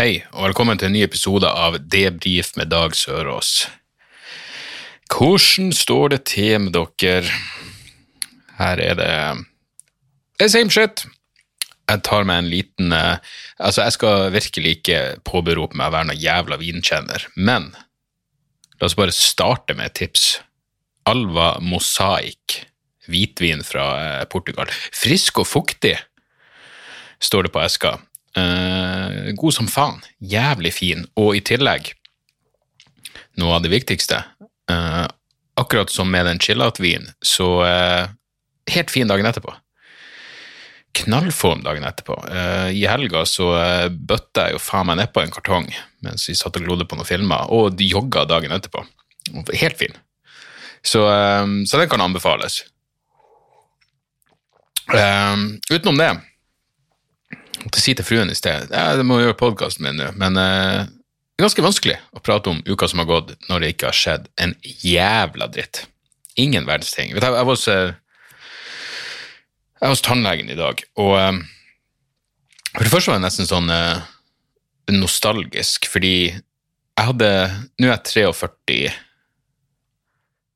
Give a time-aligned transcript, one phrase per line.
[0.00, 3.66] Hei, og velkommen til en ny episode av Debrif med Dag Sørås.
[5.12, 7.28] Hvordan står det til med dere?
[8.56, 9.10] Her er det
[10.40, 11.04] det er same shit.
[11.84, 13.20] Jeg tar meg en liten eh,
[13.58, 17.68] Altså, jeg skal virkelig ikke påberope meg å være noen jævla vinkjenner, men
[18.80, 20.38] la oss bare starte med et tips.
[21.12, 22.62] Alva Mosaic,
[23.04, 24.72] hvitvin fra eh, Portugal.
[24.96, 25.98] Frisk og fuktig,
[27.20, 27.98] står det på eska.
[28.36, 29.98] Eh, god som faen.
[30.18, 31.06] Jævlig fin.
[31.18, 31.92] Og i tillegg,
[33.40, 34.22] noe av det viktigste
[34.70, 35.06] eh,
[35.60, 38.06] Akkurat som med den chill-out-vinen, så eh,
[38.72, 39.52] helt fin dagen etterpå.
[40.96, 42.16] Knallform dagen etterpå.
[42.32, 45.68] Eh, I helga så eh, bøtta jeg jo faen meg nedpå en kartong
[46.06, 48.86] mens vi satt og glodde på noen filmer, og jogga dagen etterpå.
[49.52, 49.92] Helt fin.
[50.80, 52.62] Så, eh, så den kan anbefales.
[55.68, 56.14] Utenom det
[57.66, 60.88] måtte si til fruen i sted ja, det må gjøre podkasten min nå, men eh,
[61.40, 63.96] det er ganske vanskelig å prate om uka som har gått, når det ikke har
[63.96, 64.50] skjedd en
[64.84, 65.86] jævla dritt.
[66.36, 67.14] Ingen verdens ting.
[67.16, 67.94] Vet jeg var hos, eh,
[69.78, 71.38] jeg var hos tannlegen i dag, og eh,
[72.74, 74.04] for det første var jeg nesten sånn eh,
[74.92, 77.30] nostalgisk, fordi jeg hadde
[77.80, 78.92] Nå er jeg 43,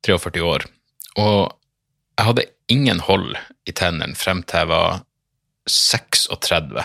[0.05, 0.69] 43 år,
[1.17, 1.39] og
[2.19, 3.33] jeg hadde ingen hold
[3.65, 5.00] i tennene frem til jeg var
[5.71, 6.84] 36.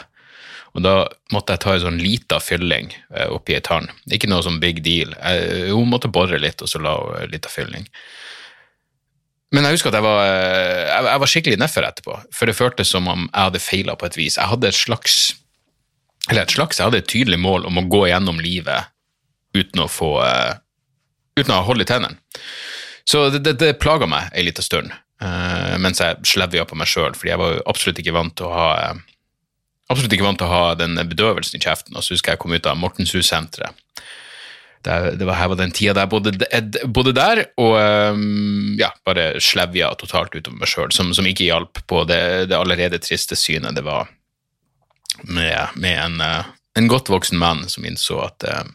[0.77, 0.93] Og da
[1.33, 3.89] måtte jeg ta en sånn lita fylling eh, oppi ei tann.
[4.13, 5.15] Ikke noe sånn big deal.
[5.17, 7.87] Jeg, hun måtte bore litt, og så la hun en lita fylling.
[9.55, 12.57] Men jeg husker at jeg var, eh, jeg, jeg var skikkelig nedfor etterpå, for det
[12.57, 14.37] føltes som om jeg hadde feila på et vis.
[14.37, 15.19] Jeg hadde et slags
[16.29, 18.91] eller et slags, jeg hadde et tydelig mål om å gå gjennom livet
[19.57, 20.59] uten å få uh,
[21.39, 22.19] uten å ha hold i tennene.
[23.07, 24.91] Så det, det, det plaga meg ei lita stund,
[25.81, 28.67] mens jeg slevja på meg sjøl, fordi jeg var absolutt ikke vant til å ha
[29.89, 31.97] absolutt ikke vant til å ha den bedøvelsen i kjeften.
[31.97, 33.85] Og så husker jeg kom ut av Mortenshus-senteret.
[34.81, 37.73] Det, var her var den tida der jeg bodde, bodde der, og
[38.15, 42.55] um, ja, bare slevja totalt utover meg sjøl, som, som, ikke hjalp på det, det,
[42.55, 44.07] allerede triste synet det var
[45.27, 46.47] med, med en, uh,
[46.79, 48.71] en, godt voksen mann som innså at uh,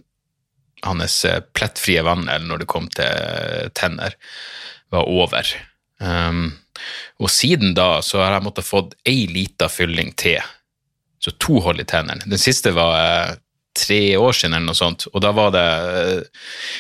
[0.85, 1.23] hans
[1.57, 4.19] plettfrie vandel når det kom til tenner,
[4.93, 5.55] var over.
[6.05, 6.51] Um,
[7.17, 10.45] og siden da så har jeg måttet fått ei lita fylling til
[11.25, 12.27] så to hold i tennene.
[12.29, 13.37] Den siste var eh,
[13.75, 15.65] tre år siden, eller noe sånt, og da var det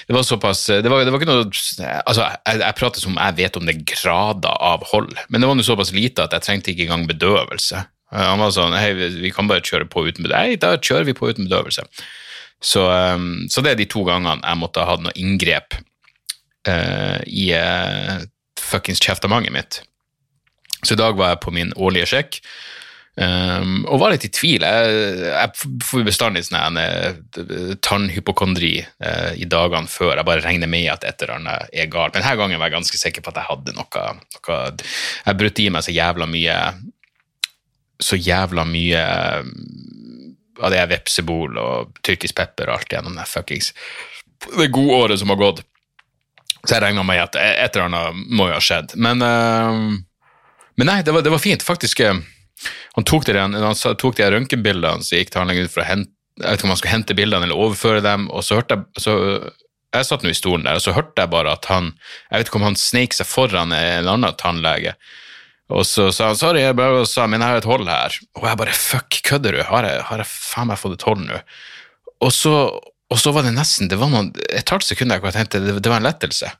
[0.06, 3.36] Det var såpass Det var, det var ikke noe Altså, jeg, jeg prater som jeg
[3.40, 6.74] vet om det grader av hold, men det var nå såpass lite at jeg trengte
[6.74, 7.86] ikke engang bedøvelse.
[8.12, 10.52] Eh, han var sånn Hei, vi kan bare kjøre på uten bedøvelse.
[10.54, 11.88] Nei, da kjører vi på uten bedøvelse.
[12.64, 12.84] Så,
[13.52, 15.74] så det er de to gangene jeg måtte ha hatt noe inngrep
[16.64, 18.22] uh, i uh,
[18.56, 19.80] fuckings kjeftemanget mitt.
[20.80, 22.40] Så i dag var jeg på min årlige sjekk.
[23.14, 24.64] Um, og var litt i tvil.
[24.66, 30.16] Jeg, jeg får bestandig sånn uh, tannhypokondri uh, i dagene før.
[30.16, 32.16] Jeg bare regner med at et eller annet er galt.
[32.16, 35.62] Men denne gangen var jeg ganske sikker på at jeg hadde noe, noe Jeg brøt
[35.62, 36.56] i meg så jævla mye
[38.02, 39.04] Så jævla mye
[40.64, 43.72] av det er vepsebol og tyrkisk pepper og alt gjennom det fuckings
[44.58, 45.62] det gode året som har gått.
[46.64, 48.94] Så jeg regna med at et eller annet må jo ha skjedd.
[49.00, 49.96] Men, uh,
[50.80, 51.64] men nei, det var, det var fint.
[51.64, 52.00] Faktisk
[52.94, 56.66] han tok de, de røntgenbildene, så gikk tannlegen ut for å hente jeg vet ikke
[56.66, 59.12] om han skulle hente bildene eller overføre dem, og så hørte jeg så
[59.94, 61.92] jeg satt nå i stolen der, og så hørte jeg bare at han
[62.30, 64.96] Jeg vet ikke om han sneik seg foran en annen tannlege.
[65.70, 68.16] Og så sa han sorry, jeg bare sa men jeg har et hold her.
[68.36, 69.62] Og jeg bare fuck, kødder du?
[69.68, 71.38] Har jeg, har jeg faen meg fått et hold nå?
[72.26, 75.62] Og så, og så var det nesten det var noen, et halvt sekund jeg tenkte
[75.62, 76.50] det, det var en lettelse.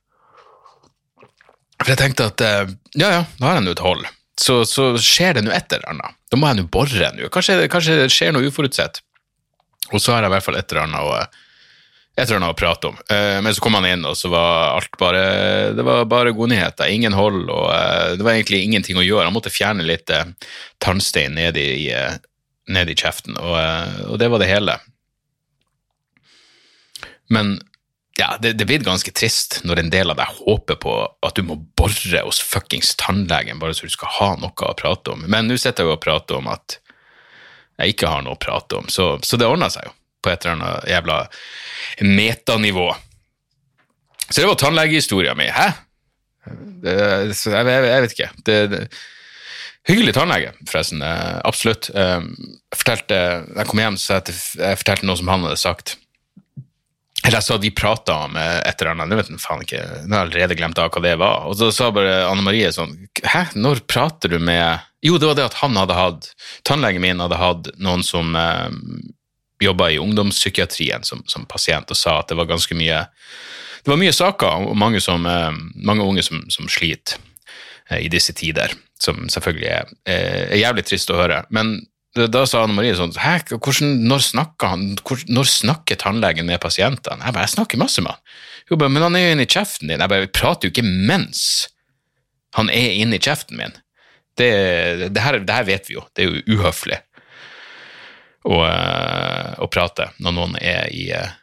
[1.83, 2.47] For jeg tenkte at
[2.95, 4.07] ja ja, da har jeg nå et hold
[4.41, 6.19] så, så skjer det nå et eller annet.
[6.31, 7.31] Da må jeg nå bore nå.
[7.33, 9.01] Kanskje, kanskje, det skjer noe uforutsett.
[9.93, 12.99] Og så har jeg i hvert fall et eller annet å, prate om.
[13.11, 15.25] Eh, men så kom han inn, og så var alt bare
[15.77, 16.91] det var bare godnyheter.
[16.91, 19.29] Ingen hold, og eh, det var egentlig ingenting å gjøre.
[19.29, 20.27] Han måtte fjerne litt eh,
[20.83, 21.93] tannstein ned i,
[22.75, 23.55] ned i kjeften, og,
[24.09, 24.79] og det var det hele.
[27.33, 27.59] Men
[28.19, 30.95] ja, det, det blir ganske trist når en del av deg håper på
[31.27, 35.17] at du må bore hos fuckings tannlegen bare så du skal ha noe å prate
[35.17, 35.25] om.
[35.27, 36.79] Men nå sitter jeg og prater om at
[37.83, 40.45] jeg ikke har noe å prate om, så, så det ordna seg jo på et
[40.45, 41.17] eller annet jævla
[42.07, 42.87] metanivå.
[44.31, 45.51] Så det var tannlegehistoria mi.
[45.53, 45.67] Hæ?
[46.85, 48.31] Det, jeg, jeg, jeg, vet ikke.
[48.47, 48.81] Det, det,
[49.91, 51.03] hyggelig tannlege, forresten.
[51.05, 51.91] Absolutt.
[51.93, 53.21] Jeg fortalte,
[53.51, 55.97] jeg kom hjem, så jeg, jeg fortalte noe som han hadde sagt.
[57.25, 60.27] Eller jeg sa de prata om et eller annet, jeg vet faen ikke, jeg har
[60.27, 61.47] allerede glemt av hva det var.
[61.49, 62.93] Og så sa bare Anne Marie sånn
[63.25, 66.29] Hæ, når prater du med Jo, det var det at han hadde hatt
[66.69, 68.69] Tannlegen min hadde hatt noen som eh,
[69.65, 73.05] jobba i ungdomspsykiatrien som, som, pasient og sa at det var ganske mye
[73.85, 75.53] det var mye saker og mange, som, eh,
[75.85, 77.19] mange unge som, som sliter
[77.91, 81.43] eh, i disse tider, som selvfølgelig er, er, jævlig trist å høre.
[81.53, 81.77] Men
[82.15, 84.85] da sa Anne Marie sånn Hæ, hvordan, når, snakker han,
[85.27, 87.25] når snakker tannlegen med pasientene?
[87.25, 88.37] Jeg bare, jeg snakker masse med han.
[88.71, 89.99] Hun bare, men han er jo inne i kjeften din.
[89.99, 91.43] Jeg bare, vi prater jo ikke mens
[92.55, 93.75] han er inne i kjeften min.
[94.39, 94.51] Det,
[95.11, 96.99] det, her, det her vet vi jo, det er jo uhøflig
[98.45, 101.35] å, eh, å prate når noen er i eh,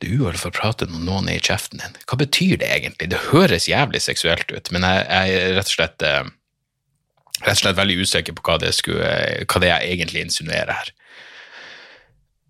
[0.00, 1.98] Det er uhøflig å prate når noen er i kjeften din.
[2.08, 3.10] Hva betyr det egentlig?
[3.12, 6.24] Det høres jævlig seksuelt ut, men jeg er rett og slett eh,
[7.42, 9.12] rett og slett veldig usikker på hva det, skulle,
[9.46, 10.92] hva det jeg egentlig insinuerer her.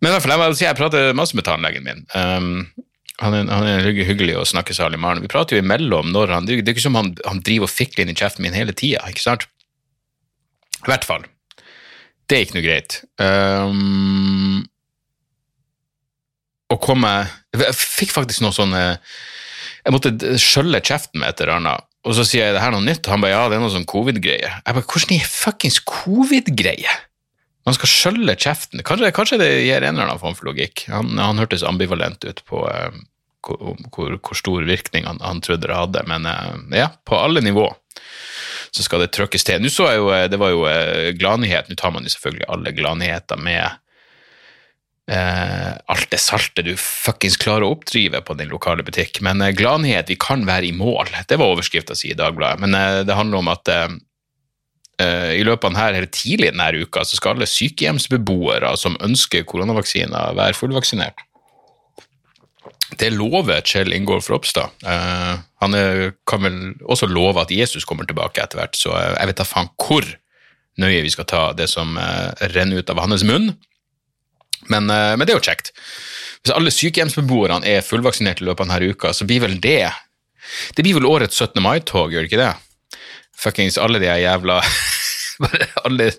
[0.02, 2.02] Men i hvert fall, jeg jeg prater masse med tannlegen min.
[2.14, 2.64] Um,
[3.22, 5.22] han er, han er hyggelig å snakke salig med.
[5.22, 8.04] Vi prater jo imellom når han Det er ikke som han, han driver og fikler
[8.04, 9.46] inn i kjeften min hele tida, ikke sant?
[10.82, 11.28] I hvert fall.
[12.26, 12.98] Det er ikke noe greit.
[13.22, 14.62] Um,
[16.72, 17.12] å komme
[17.52, 22.24] Jeg fikk faktisk noe sånn Jeg måtte skjølle kjeften med et eller annet, og så
[22.26, 24.50] sier jeg det her noe nytt, og han bare ja, det er noe sånn covid-greie.
[24.50, 26.94] Jeg bare hvordan er fuckings covid-greie?
[27.62, 28.82] Man skal skjølle kjeften.
[28.86, 30.88] Kanskje, kanskje, det gir en eller annen form for logikk.
[30.90, 32.90] Han, han hørtes ambivalent ut på uh,
[33.46, 37.68] hvor, hvor, stor virkning han, han, trodde det hadde, men uh, ja, på alle nivå
[38.72, 39.62] så skal det trykkes til.
[39.62, 41.68] Nå så jeg jo, eh, Det var jo uh, gladnyhet.
[41.68, 43.78] Nå tar man jo selvfølgelig alle gladnyheter med
[45.10, 49.18] Uh, alt det salte du fuckings klarer å oppdrive på din lokale butikk.
[49.26, 51.10] Men eh, gladnyhet, vi kan være i mål.
[51.26, 52.62] Det var overskrifta si i Dagbladet.
[52.62, 53.74] Men eh, det handler om at
[55.02, 60.36] i løpet av denne, eller tidlig denne uka så skal alle sykehjemsbeboere som ønsker koronavaksiner,
[60.38, 61.24] være fullvaksinert.
[63.00, 64.70] Det lover Kjell Ingolf Ropstad.
[64.84, 69.40] han er, kan vel også love at Jesus kommer tilbake etter hvert, så jeg vet
[69.40, 70.06] da faen hvor
[70.78, 71.98] nøye vi skal ta det som
[72.54, 73.56] renner ut av hans munn.
[74.70, 75.72] Men, eh, men, det er jo kjekt.
[76.42, 79.92] Hvis alle sykehjemsbeboerne er fullvaksinert i løpet av denne uka, så blir vel det
[80.76, 81.62] Det blir vel årets 17.
[81.62, 82.98] mai-tog, gjør det ikke det?
[83.38, 84.58] Fuckings alle de jævla
[85.42, 86.10] Bare alle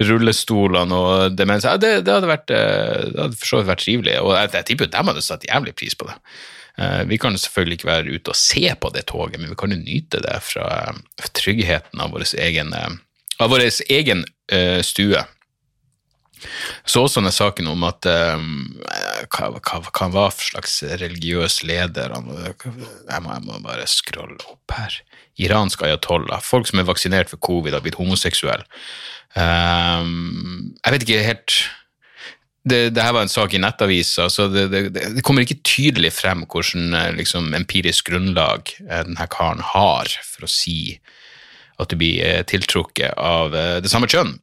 [0.00, 1.66] rullestolene og demens.
[1.68, 4.52] Ja, det, det, hadde vært eh, det hadde for så vidt vært trivelig, og jeg,
[4.54, 6.14] jeg tipper dem hadde satt jævlig pris på det.
[6.80, 9.74] Eh, vi kan selvfølgelig ikke være ute og se på det toget, men vi kan
[9.74, 10.70] jo nyte det fra
[11.36, 14.24] tryggheten av vår egen, av vår egen
[14.86, 15.20] stue.
[16.88, 18.80] Så også denne saken om at um,
[19.32, 24.76] hva, hva, hva var for slags religiøs leder jeg må, jeg må, bare scrolle opp
[24.76, 25.00] her.
[25.40, 26.42] Iransk ayatollah.
[26.44, 28.66] Folk som er vaksinert for covid, har blitt homoseksuelle.
[29.36, 31.60] Um, jeg vet ikke helt
[32.68, 34.82] det, det, her var en sak i Nettavisa, så det, det,
[35.16, 40.44] det kommer ikke tydelig frem hvordan eh, liksom, empirisk grunnlag eh, denne karen har for
[40.44, 40.98] å si
[41.80, 44.36] at du blir eh, tiltrukket av det samme kjønn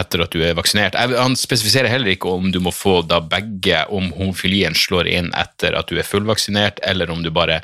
[0.00, 0.96] etter at du er vaksinert.
[0.96, 5.76] Han spesifiserer heller ikke om du må få da begge, om homofilien slår inn etter
[5.76, 7.62] at du er fullvaksinert, eller om du bare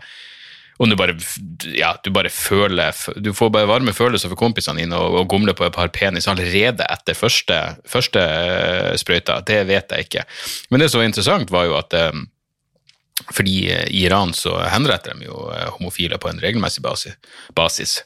[0.79, 1.17] om du bare,
[1.75, 5.57] ja, du bare føler Du får bare varme følelser for kompisene dine og, og gomler
[5.59, 9.41] på et par penis allerede etter første, første uh, sprøyta.
[9.43, 10.23] Det vet jeg ikke.
[10.71, 12.29] Men det som var interessant, var jo at um,
[13.35, 15.49] fordi i Iran så henretter de jo
[15.81, 17.19] homofile på en regelmessig basis.
[17.59, 17.97] basis.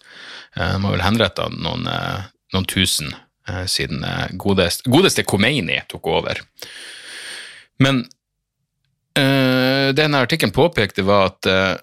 [0.56, 1.84] De har vel henretta noen,
[2.56, 3.31] noen tusen Eh,
[3.66, 6.42] siden eh, godeste, godeste Khomeini tok over.
[7.82, 8.04] Men
[9.18, 11.74] uh, det denne artikkelen påpekte, var at uh,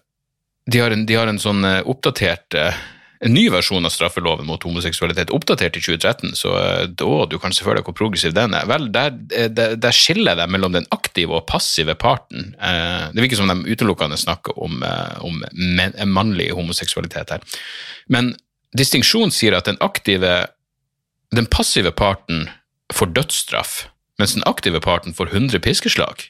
[0.70, 2.80] de, har en, de, har en, sånn oppdatert uh,
[3.20, 6.54] en ny versjon av straffeloven mot homoseksualitet, oppdatert i 2013, så
[6.88, 8.64] da, du kan se for deg hvor progressiv den er.
[8.70, 9.12] Vel, der,
[9.52, 12.54] der, der skiller det mellom den aktive og passive parten.
[12.56, 14.80] Det virker som de utelukkende snakker om,
[15.20, 15.44] om
[16.08, 17.60] mannlig homoseksualitet her.
[18.08, 18.32] Men
[18.80, 20.46] distinksjon sier at den aktive
[21.36, 22.50] den passive parten
[22.94, 23.86] får dødsstraff,
[24.20, 26.26] mens den aktive parten får 100 piskeslag,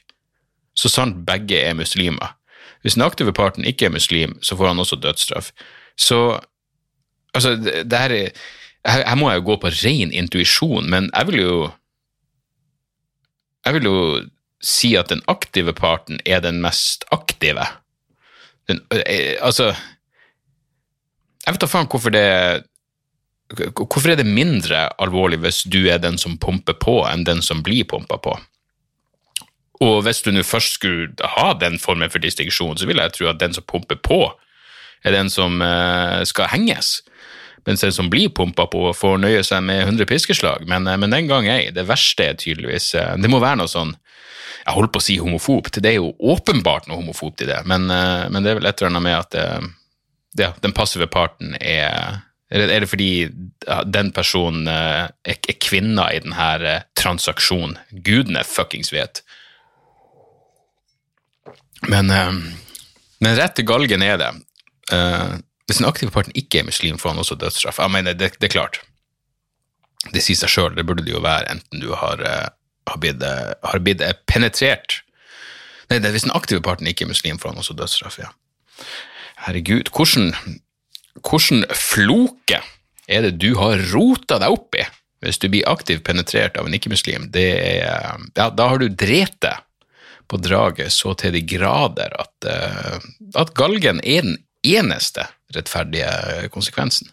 [0.76, 2.36] så sant begge er muslimer.
[2.82, 5.50] Hvis den aktive parten ikke er muslim, så får han også dødsstraff.
[5.96, 6.40] Så
[7.34, 8.28] altså, det her er
[8.86, 11.70] her, her må jeg jo gå på ren intuisjon, men jeg vil jo
[13.64, 13.96] Jeg vil jo
[14.64, 17.66] si at den aktive parten er den mest aktive.
[18.68, 19.74] Den, eh, altså
[21.46, 22.64] Jeg vet da faen hvorfor det
[23.50, 27.64] Hvorfor er det mindre alvorlig hvis du er den som pumper på, enn den som
[27.66, 28.36] blir pumpa på?
[29.80, 33.30] Og hvis du nå først skulle ha den formen for distinksjon, så vil jeg tro
[33.30, 34.26] at den som pumper på,
[35.04, 36.98] er den som uh, skal henges.
[37.64, 40.68] Mens den som blir pumpa på, får nøye seg med 100 piskeslag.
[40.68, 43.72] Men, uh, men den gang ei, det verste er tydeligvis uh, Det må være noe
[43.72, 43.94] sånn
[44.66, 47.88] Jeg holdt på å si homofobt, det er jo åpenbart noe homofobt i det, men,
[47.88, 49.36] men det er vel et eller annet med at
[50.36, 53.28] ja, den passive parten er Eller er det fordi
[53.86, 57.76] den personen er, er kvinna i denne transaksjonen?
[57.90, 59.22] Gudene fuckings vet.
[61.86, 64.32] Men, men rett til galgen er det.
[65.70, 67.78] Hvis den aktive parten ikke er muslim, får han også dødsstraff.
[67.78, 68.80] Jeg mener, det, det er klart.
[70.10, 72.24] Det sier seg sjøl, det burde det jo være, enten du har,
[72.90, 75.02] har, blitt, har blitt penetrert
[75.90, 78.28] Nei, det er hvis den aktive parten ikke er muslim, får han også dødsstraff, ja.
[79.46, 80.60] Herregud, hvordan,
[81.18, 82.60] hvordan floke
[83.10, 84.84] er det du har rota deg opp i
[85.20, 87.28] hvis du blir aktivt penetrert av en ikke-muslim?
[87.34, 89.58] Ja, da har du drept deg
[90.30, 93.02] på draget så til de grader at, uh,
[93.36, 97.10] at galgen er den eneste rettferdige konsekvensen.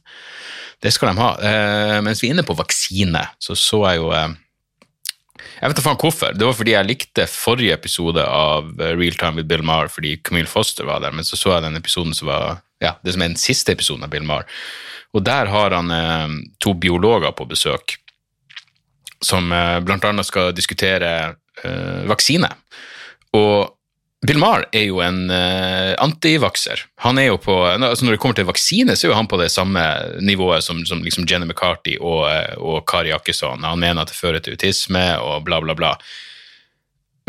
[0.79, 1.29] Det skal de ha.
[2.05, 4.11] Mens vi er inne på vaksine, så så jeg jo
[5.37, 6.33] jeg vet faen hvorfor.
[6.37, 10.49] Det var fordi jeg likte forrige episode av Real Time with Bill Maher fordi Camille
[10.49, 13.31] Foster var der, men så så jeg den episoden som var ja, det som er
[13.31, 14.45] den siste episoden av Bill Maher.
[15.15, 17.97] Og der har han eh, to biologer på besøk
[19.23, 21.13] som eh, annet skal diskutere
[21.63, 22.49] eh, vaksine.
[23.37, 23.76] Og
[24.25, 26.81] Bill Maher er jo en uh, antivakser.
[26.97, 29.81] Er altså Når det kommer til vaksine, så er jo han på det samme
[30.19, 33.63] nivået som, som liksom Jenny McCarthy og, eh, og Kari Jakkesson.
[33.63, 35.93] Han mener at det fører til autisme og bla, bla, bla.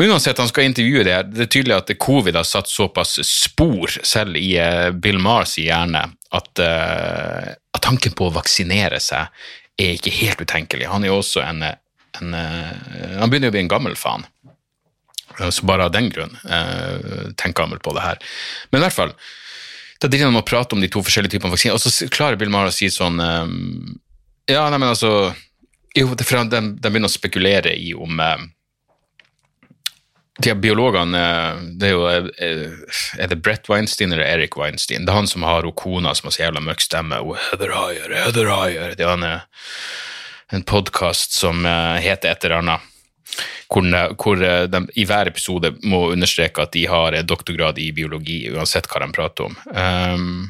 [0.01, 1.19] Uansett, han skal intervjue det.
[1.35, 6.07] Det er tydelig at covid har satt såpass spor selv i uh, Bill Mahers hjerne
[6.09, 9.29] at, uh, at, tanken på å vaksinere seg
[9.77, 10.89] er ikke helt utenkelig.
[10.89, 11.61] Han er jo også en,
[12.17, 14.25] en Han begynner jo å bli en gammel faen.
[15.37, 18.19] Så bare av den grunn eh, tenker han vel på det her.
[18.69, 19.13] Men i hvert fall,
[19.99, 22.39] da driver han med å prate om de to forskjellige typene vaksiner, og så klarer
[22.39, 23.51] Bill Maher å si sånn eh,
[24.51, 25.33] Ja, nei, men altså
[25.97, 28.47] Jo, de, de begynner å spekulere i om eh,
[30.39, 31.23] de biologene
[31.79, 35.03] det Er jo er det Brett Weinstein eller Eric Weinstein?
[35.03, 37.19] Det er han som har hun kona som har så jævla mørk stemme.
[37.49, 38.95] Heather Heyer, Heather Heyer.
[38.95, 39.41] Det er en,
[40.55, 41.67] en podkast som
[41.99, 42.87] heter et eller annet
[43.69, 48.41] hvor, hvor eh, de i hver episode må understreke at de har doktorgrad i biologi,
[48.53, 49.59] uansett hva de prater om.
[49.69, 50.49] Um,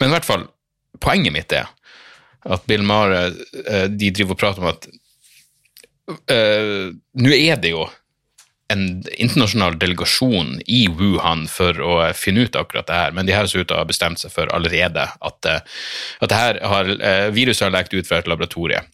[0.00, 0.48] men i hvert fall,
[0.98, 1.70] poenget mitt er
[2.50, 4.90] at Bill Mare uh, de driver og prater om at
[6.32, 6.90] uh,
[7.20, 7.86] nå er det jo
[8.70, 8.84] en
[9.18, 13.64] internasjonal delegasjon i Wuhan for å finne ut akkurat det her, men de her ser
[13.64, 15.48] ut til å ha bestemt seg for allerede at,
[16.22, 16.92] at her har,
[17.34, 18.84] viruset har lekt ut fra et laboratorie.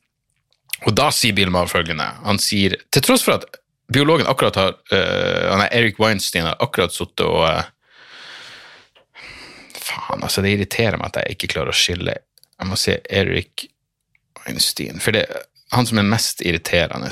[0.85, 3.47] Og da sier Bill Maher følgende Han sier, til tross for at
[3.93, 7.73] biologen akkurat har uh, han er Eric Weinstein har akkurat sittet og uh,
[9.87, 13.69] Faen, altså, det irriterer meg at jeg ikke klarer å skille Jeg må si Eric
[14.43, 17.11] Weinstein, for det er han som er mest irriterende.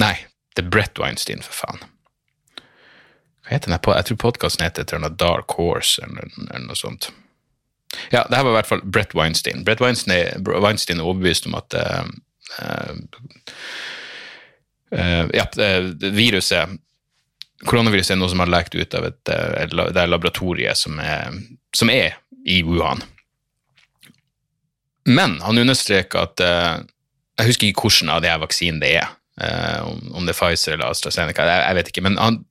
[0.00, 0.14] Nei,
[0.56, 1.82] det er Brett Weinstein, for faen.
[3.42, 3.78] Hva heter den?
[3.78, 7.10] Jeg tror podkasten heter et Dark Horse, eller, eller noe sånt.
[8.08, 9.64] Ja, det her var i hvert fall Brett Weinstein.
[9.66, 12.06] Brett Weinstein er, Weinstein er overbevist om at uh,
[15.32, 15.46] ja,
[16.12, 16.68] viruset
[17.62, 21.30] Koronaviruset er noe som har lekt ut av et, eh, det laboratoriet som er,
[21.74, 23.02] som er i Wuhan.
[25.06, 26.40] Men han understreker at
[27.38, 29.08] Jeg husker ikke hvordan av de her vaksinene det er.
[30.12, 32.02] om det er Pfizer eller AstraZeneca, jeg, vet ikke.
[32.02, 32.44] Men han,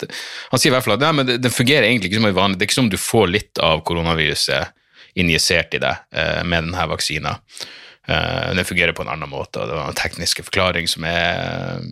[0.50, 2.58] han, sier i hvert fall at ja, det, fungerer egentlig ikke som vanlig.
[2.58, 4.74] Det er ikke som om du får litt av koronaviruset
[5.22, 6.18] injisert i deg
[6.48, 7.36] med denne vaksina.
[8.12, 11.86] Uh, den fungerer på en annen måte, og det var en teknisk forklaring som er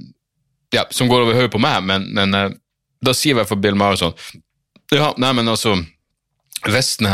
[0.75, 2.49] ja, som går over hodet på meg, men, men uh,
[3.05, 4.17] da sier i hvert fall Bill Maher sånn
[4.91, 5.77] Ja, nei, men altså
[6.65, 7.07] Hvis den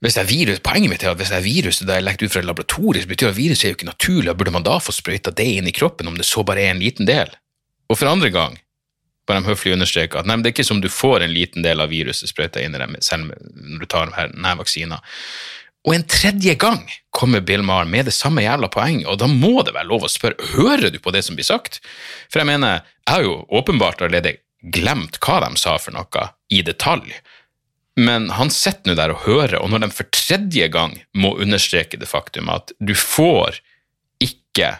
[0.00, 2.22] hvis det er virus, Poenget mitt er at hvis det er viruset det er lekt
[2.24, 4.94] ut fra et laboratorium, betyr at viruset er jo ikke naturlig, burde man da få
[4.96, 7.34] sprøyta det inn i kroppen om det så bare er en liten del?
[7.92, 8.56] Og for andre gang
[9.28, 11.82] bare de høflig understreke at nei, det er ikke som du får en liten del
[11.84, 15.00] av viruset sprøyta inn i dem selv når du tar denne vaksina.
[15.88, 16.82] Og en tredje gang
[17.14, 20.12] kommer Bill Maher med det samme jævla poeng, og da må det være lov å
[20.12, 21.80] spørre hører du på det som blir sagt?
[22.28, 26.60] For jeg mener, jeg har jo åpenbart allerede glemt hva de sa for noe i
[26.66, 27.14] detalj,
[28.00, 31.98] men han sitter nå der og hører, og når de for tredje gang må understreke
[32.00, 33.58] det faktum at du får
[34.22, 34.74] ikke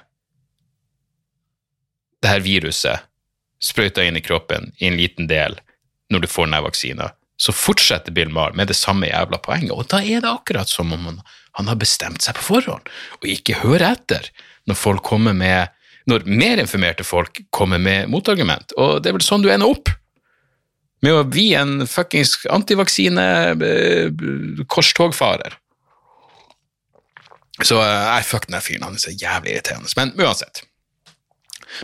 [2.21, 3.09] det her viruset
[3.61, 5.59] sprøyta inn i kroppen i en liten del
[6.13, 7.11] når du får denne vaksina,
[7.41, 10.93] så fortsetter Bill Maher med det samme jævla poenget, og da er det akkurat som
[10.93, 11.21] om han,
[11.59, 12.85] han har bestemt seg på forhånd,
[13.21, 14.25] og ikke hører etter
[14.69, 15.61] når folk kommer med
[16.09, 19.89] når mer informerte folk kommer med motargument, og det er vel sånn du ender opp
[21.05, 25.53] med å bli en fuckings antivaksine-korstogfarer.
[27.61, 29.89] Så nei, eh, fuck den fyren, han er så jævlig irriterende.
[29.97, 30.57] Men uansett.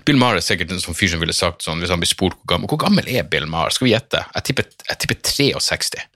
[0.04, 2.38] Bill Maher er sikkert en sånn fyr som ville sagt sånn, hvis han blir spurt
[2.40, 3.74] hvor gammel Hvor gammel er Bill Maher?
[3.74, 4.22] Skal vi gjette?
[4.34, 6.06] Jeg tipper, jeg tipper 63.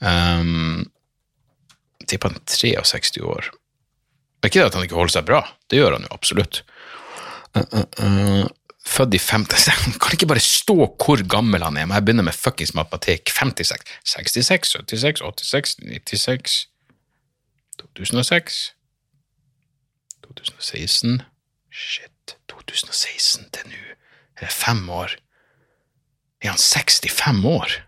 [0.00, 0.86] Um,
[2.00, 3.50] Jeg tipper han er 63 år.
[4.40, 6.62] Det er Ikke det at han ikke holder seg bra, det gjør han jo absolutt.
[7.52, 8.46] Uh, uh, uh,
[8.86, 12.26] født i 50 Han kan ikke bare stå hvor gammel han er, men jeg begynner
[12.26, 13.30] med fuckings matematikk.
[13.36, 16.58] 56, 66, 76, 86, 96
[17.80, 18.60] 2006
[20.24, 21.22] 2016
[21.70, 22.12] Shit,
[22.52, 23.84] 2016 til nå.
[24.40, 25.16] Er det fem år?
[26.40, 27.78] Er han 65 år?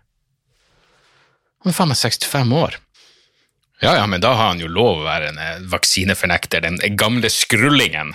[1.63, 2.77] Han er faen meg 65 år.
[3.83, 7.31] Ja, ja, men da har han jo lov å være en eh, vaksinefornekter, den gamle
[7.31, 8.13] skrullingen.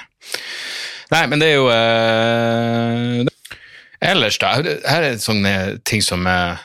[1.13, 3.35] Nei, men det er jo eh...
[4.09, 4.55] Ellers, da.
[4.63, 5.53] Her er sånne
[5.89, 6.61] ting som, eh,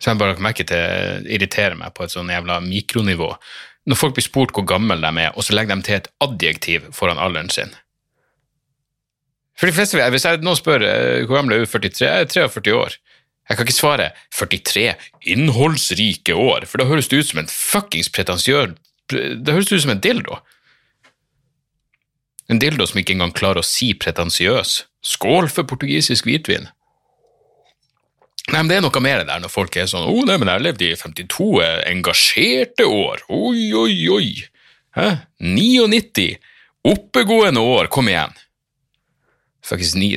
[0.00, 3.34] som jeg bare har merke til irriterer meg på et sånn jævla mikronivå.
[3.90, 6.90] Når folk blir spurt hvor gammel de er, og så legger de til et adjektiv
[6.96, 7.74] foran alderen sin.
[9.60, 12.06] For de fleste, Hvis jeg nå spør uh, hvor gammel er du, 43?
[12.06, 12.96] Jeg er 43 år.
[13.50, 14.94] Jeg kan ikke svare 43
[15.34, 18.76] innholdsrike år, for da høres det ut som en fuckings pretensiør
[19.10, 20.38] Det høres ut som en dildo.
[22.50, 24.84] En dildo som ikke engang klarer å si pretensiøs.
[25.02, 26.68] Skål for portugisisk hvitvin.
[28.50, 30.48] Nei, men Det er noe mer der når folk er sånn 'Å, oh, nei, men
[30.48, 33.26] jeg levde i 52 engasjerte år'.
[33.28, 34.30] Oi, oi, oi.
[34.96, 35.26] Hæ?
[35.38, 36.38] 99
[36.86, 37.90] oppegående år.
[37.90, 38.34] Kom igjen.
[39.70, 40.12] Faktisk ni...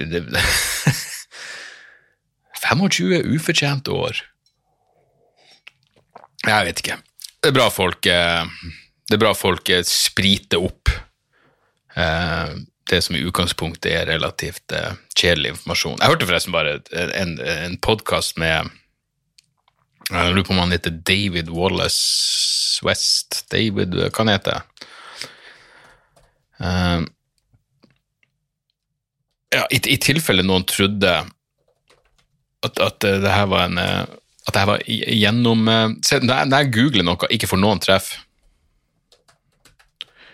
[2.64, 4.24] 25 ufortjente år.
[6.44, 6.98] Jeg vet ikke.
[7.44, 8.44] Det er bra folk eh,
[9.08, 10.92] Det er bra folk eh, spriter opp
[11.96, 12.54] eh,
[12.92, 14.74] det som i utgangspunktet er relativt
[15.16, 16.02] kjedelig informasjon.
[16.02, 16.74] Jeg hørte forresten bare
[17.16, 18.68] en, en podkast med
[20.10, 24.60] Jeg lurer på om han heter David Wallace West David, hva han heter
[26.60, 27.08] han?
[29.54, 31.14] Ja, i, i tilfelle noen trodde
[32.64, 34.04] at, at det her var en eh,
[34.44, 38.14] at det var gjennom eh, se, Når jeg googler noe, ikke får noen treff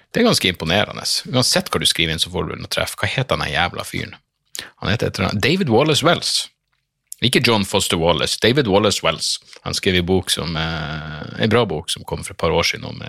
[0.09, 1.05] Det er ganske imponerende.
[1.29, 2.95] Uansett hva du skriver inn, så får du noen treff.
[2.97, 4.15] Hva heter den jævla fyren?
[4.81, 6.47] Han heter etter David Wallace Wells.
[7.21, 9.35] Ikke John Foster Wallace, David Wallace Wells.
[9.67, 12.65] Han skrev en bok som, eh, en bra bok som kom for et par år
[12.65, 13.03] siden om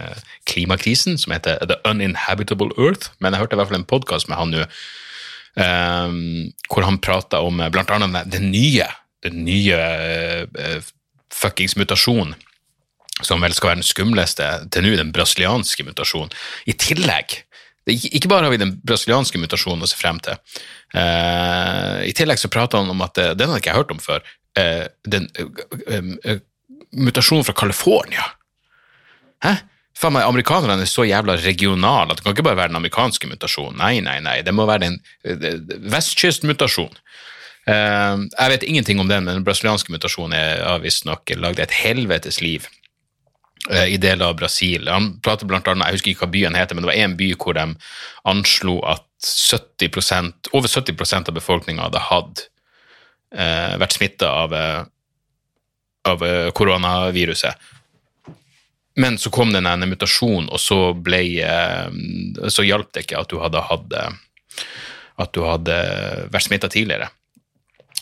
[0.44, 3.14] klimakrisen, som heter The Uninhabitable Earth.
[3.18, 4.66] Men jeg hørte i hvert fall en podkast med han nå,
[5.54, 8.86] hvor han prata om blant annet den nye
[9.24, 9.76] den nye
[10.46, 10.88] uh,
[11.34, 12.34] fuckings mutasjonen,
[13.22, 16.32] som vel skal være den skumleste til nå, den brasilianske mutasjonen.
[16.68, 17.42] I tillegg
[17.90, 20.36] ikke bare har vi den brasilianske mutasjonen å se frem til.
[20.94, 24.02] Uh, I tillegg så prater han om at uh, Den har ikke jeg hørt om
[24.02, 24.22] før.
[24.58, 25.26] Uh, den
[26.90, 28.28] mutasjonen fra California.
[29.42, 29.56] Hæ?
[29.98, 33.28] Faen meg, Amerikanerne er så jævla regionale at det kan ikke bare være den amerikanske
[33.28, 33.78] mutasjonen.
[33.80, 34.38] Nei, nei, nei.
[34.46, 35.00] Det må være en
[35.92, 36.94] vestkystmutasjon.
[37.68, 42.40] Eh, jeg vet ingenting om den, men den brasilianske mutasjonen er visstnok lagd et helvetes
[42.40, 42.68] liv
[43.68, 44.88] eh, i deler av Brasil.
[44.88, 47.32] Han prater blant annet, Jeg husker ikke hva byen heter, men det var én by
[47.36, 47.66] hvor de
[48.30, 52.46] anslo at 70% over 70% av befolkninga hadde hatt,
[53.36, 54.56] eh, vært smitta av,
[56.08, 56.24] av
[56.56, 57.68] koronaviruset.
[59.00, 61.22] Men så kom det en mutasjon, og så, ble,
[62.52, 64.02] så hjalp det ikke at du hadde hadde,
[65.24, 65.76] at du hadde
[66.32, 67.08] vært smitta tidligere.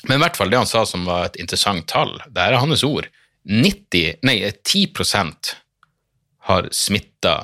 [0.08, 2.82] Men i hvert fall det han sa som var et interessant tall, det er hans
[2.86, 3.06] ord.
[3.48, 5.54] 90, nei, 10%
[6.48, 7.36] har smitta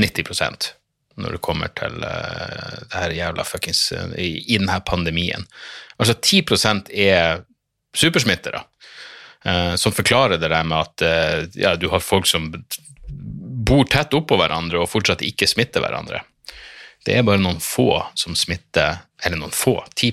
[0.00, 0.72] 90%
[1.20, 3.82] når det kommer til uh, det her jævla fuckings
[4.16, 5.44] i, i denne pandemien.
[6.00, 6.40] Altså 10
[6.96, 7.42] er
[7.94, 8.62] supersmittere,
[9.76, 12.50] som forklarer det der med at uh, ja, du har folk som
[13.66, 16.22] bor tett oppå hverandre og fortsatt ikke smitter hverandre.
[17.02, 20.12] Det er bare noen få som smitter, eller noen få, 10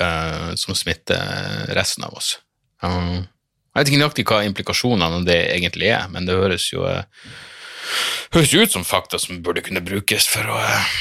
[0.00, 2.38] uh, som smitter resten av oss.
[2.82, 3.26] Um,
[3.70, 7.04] jeg vet ikke nøyaktig hva implikasjonene av det egentlig er, men det høres jo uh,
[8.34, 10.98] høres ut som fakta som burde kunne brukes for å uh,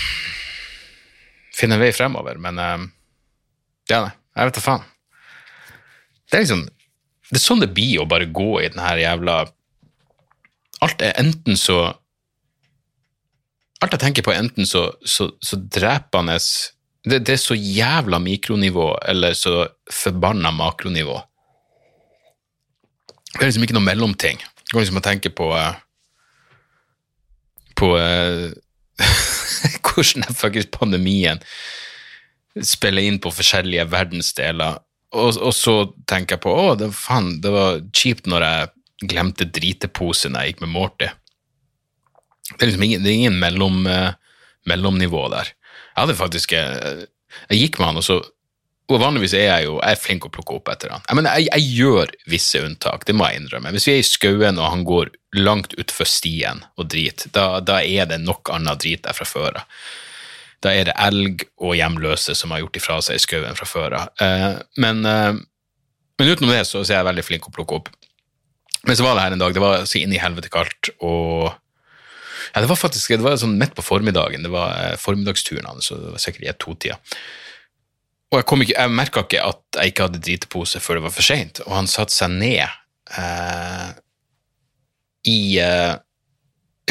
[1.55, 2.59] finne en vei fremover, men
[3.89, 4.85] ja, nei, jeg vet da faen.
[6.29, 6.67] Det er liksom
[7.29, 9.39] Det er sånn det blir å bare gå i den her jævla
[10.85, 11.79] Alt er enten så
[13.79, 16.35] Alt jeg tenker på, er enten så, så, så drepende
[17.07, 21.15] det, det, er så jævla mikronivå, eller så forbanna makronivå.
[23.31, 24.41] Det er liksom ikke noe mellomting.
[24.65, 25.77] Du går liksom å tenke på uh,
[27.79, 28.49] På uh,
[29.85, 31.39] hvordan faktisk pandemien
[32.65, 34.81] spiller inn på forskjellige verdensdeler.
[35.09, 35.75] Og, og, så
[36.09, 40.65] tenker jeg på å, det, faen, det var kjipt når jeg glemte driteposen jeg gikk
[40.65, 41.07] med Morty.
[42.51, 44.11] Det er liksom ingen, det er ingen mellom, uh,
[44.69, 45.53] mellomnivå der.
[45.93, 47.07] Jeg hadde faktisk eh,
[47.49, 48.19] Jeg gikk med han, og så
[48.89, 51.03] og vanligvis er jeg jo jeg er flink å plukke opp etter han.
[51.05, 53.73] Jeg, mener, jeg, jeg gjør visse unntak, det må jeg innrømme.
[53.75, 57.83] Hvis vi er i skauen og han går langt utfor stien og drit, da, da,
[57.85, 59.83] er det nok annet drit der fra før av.
[60.63, 63.95] Da er det elg og hjemløse som har gjort ifra seg i skauen fra før
[64.01, 64.11] av.
[64.23, 65.39] Eh, men, eh,
[66.19, 67.89] men, utenom det så, er jeg veldig flink å plukke opp.
[68.87, 71.49] Men så var det her en dag, det var så inn i helvete kaldt, og
[72.53, 75.89] ja, det var faktisk det var sånn midt på formiddagen, det var eh, formiddagsturen hans,
[75.89, 76.99] så det var sikkert i to-tida.
[78.29, 81.15] Og jeg, kom ikke, jeg merka ikke at jeg ikke hadde dritepose før det var
[81.15, 82.61] for seint, og han satte seg ned
[83.17, 83.89] eh,
[85.29, 85.95] i eh,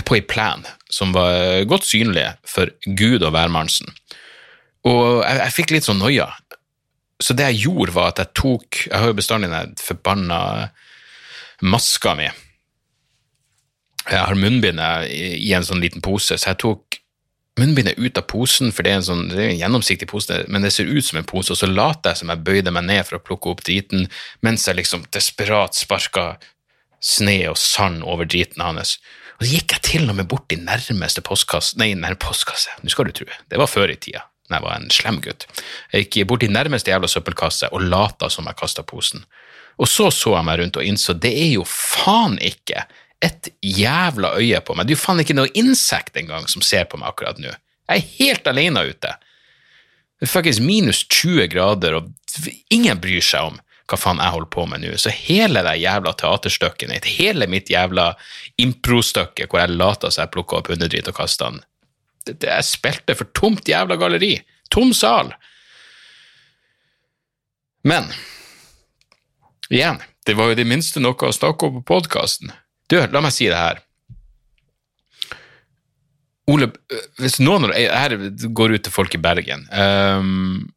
[0.07, 3.91] på ei plen som var godt synlig for Gud og værmannsen.
[4.89, 6.29] Og jeg, jeg fikk litt sånn noia.
[7.23, 10.41] Så det jeg gjorde, var at jeg tok Jeg har jo bestandig den forbanna
[11.67, 12.29] maska mi.
[14.09, 17.01] Jeg har munnbindet i, en sånn liten pose, så jeg tok
[17.59, 20.71] munnbindet ut av posen, for det er en sånn er en gjennomsiktig pose, men det
[20.73, 23.19] ser ut som en pose, og så later jeg som jeg bøyde meg ned for
[23.19, 24.07] å plukke opp driten,
[24.47, 26.29] mens jeg liksom desperat sparka
[27.05, 28.97] sne og sand over driten hans.
[29.39, 32.91] Og så gikk jeg til og med bort i nærmeste postkasse Nei, nærmeste postkasse, nå
[32.93, 35.47] skal du tro, det var før i tida, da jeg var en slem gutt.
[35.95, 39.23] Jeg gikk bort i nærmeste jævla søppelkasse og lata som jeg kasta posen.
[39.79, 42.83] Og så så jeg meg rundt og innså det er jo faen ikke
[43.23, 44.87] et jævla øye på meg.
[44.87, 47.55] Det er jo faen ikke noe insekt engang som ser på meg akkurat nå.
[47.89, 49.15] Jeg er helt alene ute.
[50.19, 52.11] Det er faktisk minus 20 grader, og
[52.75, 54.93] ingen bryr seg om hva faen jeg holder på med nå.
[55.01, 58.11] Så hele det jævla teaterstykket mitt, hele mitt jævla
[58.61, 61.63] improstykke hvor jeg later som jeg plukker opp hundedrit og kaster den,
[62.27, 64.35] det, det, jeg spilte for tomt jævla galleri.
[64.69, 65.33] Tom sal.
[67.89, 68.11] Men
[69.73, 72.53] igjen, det var jo det minste noe å snakke om på podkasten.
[72.89, 73.81] Du, la meg si det her.
[76.49, 76.71] Ole,
[77.21, 78.15] hvis noen Her
[78.57, 79.67] går ut til folk i Bergen.
[79.69, 80.69] Um,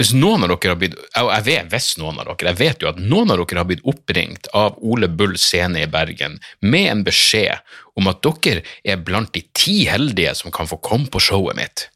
[0.00, 2.90] hvis noen av dere har blitt jeg vet hvis noen av dere, jeg vet jo
[2.90, 7.04] at noen av dere har blitt oppringt av Ole Bull Scene i Bergen med en
[7.06, 7.60] beskjed
[8.00, 11.88] om at dere er blant de ti heldige som kan få komme på showet mitt,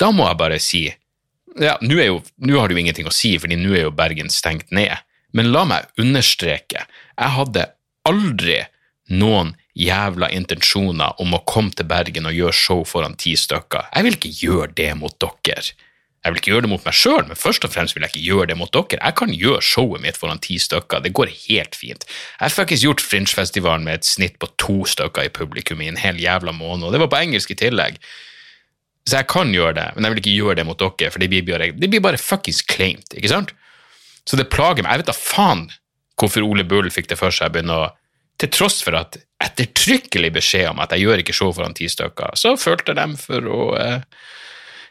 [0.00, 0.86] da må jeg bare si
[1.58, 4.94] ja, nå, har det jo ingenting å si, fordi nå er jo Bergen stengt ned,
[5.34, 7.66] men la meg understreke, jeg hadde
[8.06, 8.60] aldri
[9.10, 13.90] noen jævla intensjoner om å komme til Bergen og gjøre show foran ti stykker.
[13.94, 15.72] Jeg vil ikke gjøre det mot dere.
[16.20, 18.26] Jeg vil ikke gjøre det mot meg sjøl, men først og fremst vil jeg ikke
[18.26, 18.98] gjøre det mot dere.
[19.00, 22.04] Jeg kan gjøre showet mitt foran ti stykker, det går helt fint.
[22.04, 26.00] Jeg har faktisk gjort Fringe-festivalen med et snitt på to stykker i publikum i en
[26.00, 27.96] hel jævla måned, og det var på engelsk i tillegg.
[29.08, 31.30] Så jeg kan gjøre det, men jeg vil ikke gjøre det mot dere, for det
[31.32, 33.54] blir bare, det blir bare fuckings claimed, ikke sant?
[34.28, 34.92] Så det plager meg.
[34.92, 35.64] Jeg vet da faen
[36.20, 37.88] hvorfor Ole Bull fikk det for seg å begynne å
[38.40, 42.36] til tross for at ettertrykkelig beskjed om at jeg gjør ikke show foran ti stykker,
[42.40, 44.00] så følte de for å, eh,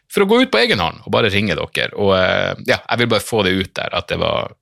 [0.09, 1.91] for å gå ut på egen hånd og bare ringe dere.
[1.97, 4.55] Og eh, ja, jeg vil bare få det ut der, at det var,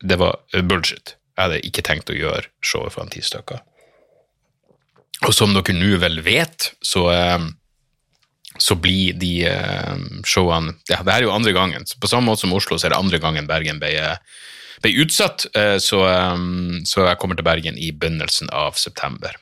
[0.00, 0.40] det var
[0.70, 1.16] bullshit.
[1.34, 3.60] Jeg hadde ikke tenkt å gjøre showet foran ti stykker.
[5.24, 7.46] Og som dere nå vel vet, så, eh,
[8.60, 9.32] så blir de
[10.22, 11.86] showene ja, Det er jo andre gangen.
[12.00, 13.94] På samme måte som Oslo, så er det andre gangen Bergen ble
[14.84, 16.36] ble utsatt, eh, så, eh,
[16.84, 19.36] så jeg kommer til Bergen i begynnelsen av september.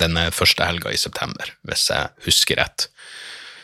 [0.00, 2.88] Den første helga i september, hvis jeg husker rett.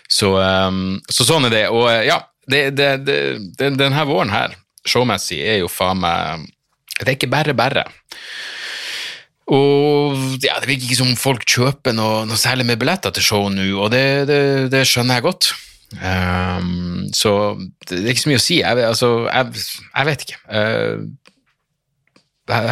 [0.08, 1.64] Så, um, så sånn er det.
[1.74, 3.18] Og ja, det, det, det,
[3.58, 4.56] denne våren her,
[4.88, 6.46] showmessig, er jo faen meg
[6.96, 7.84] Det er ikke bare bare.
[9.48, 13.46] Og ja, det virker ikke som folk kjøper noe, noe særlig med billetter til show
[13.52, 15.52] nå, og det, skjønner jeg godt.
[16.04, 17.32] Um, så
[17.88, 18.58] det er ikke så mye å si.
[18.60, 20.40] Jeg, altså, jeg, jeg vet ikke.
[20.52, 20.98] Uh,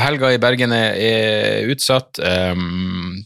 [0.05, 2.21] helga i Bergen er, er utsatt.
[2.21, 3.25] Um,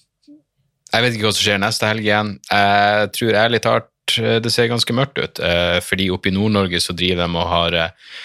[0.90, 2.32] jeg vet ikke hva som skjer neste helg igjen.
[2.50, 6.80] Jeg tror ærlig talt eh, det ser ganske mørkt ut, uh, fordi oppe i Nord-Norge
[6.82, 8.16] så driver de og har uh,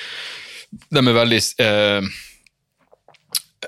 [0.89, 1.41] De er veldig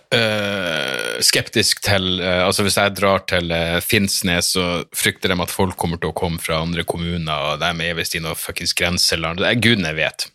[0.08, 5.52] Uh, skeptisk til uh, altså Hvis jeg drar til uh, Finnsnes, så frykter de at
[5.52, 8.76] folk kommer til å komme fra andre kommuner, og de er visst i noe fuckings
[8.78, 9.42] grenseland.
[9.42, 10.30] Det er gudene vet.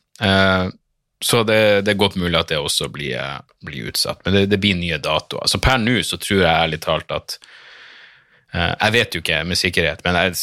[1.23, 3.17] så det, det, er godt mulig at det også blir,
[3.65, 4.21] blir utsatt.
[4.25, 5.49] Men det, det, blir nye datoer.
[5.49, 7.39] Så per nå så tror jeg ærlig talt at
[8.53, 10.35] Jeg vet jo ikke med sikkerhet, men jeg,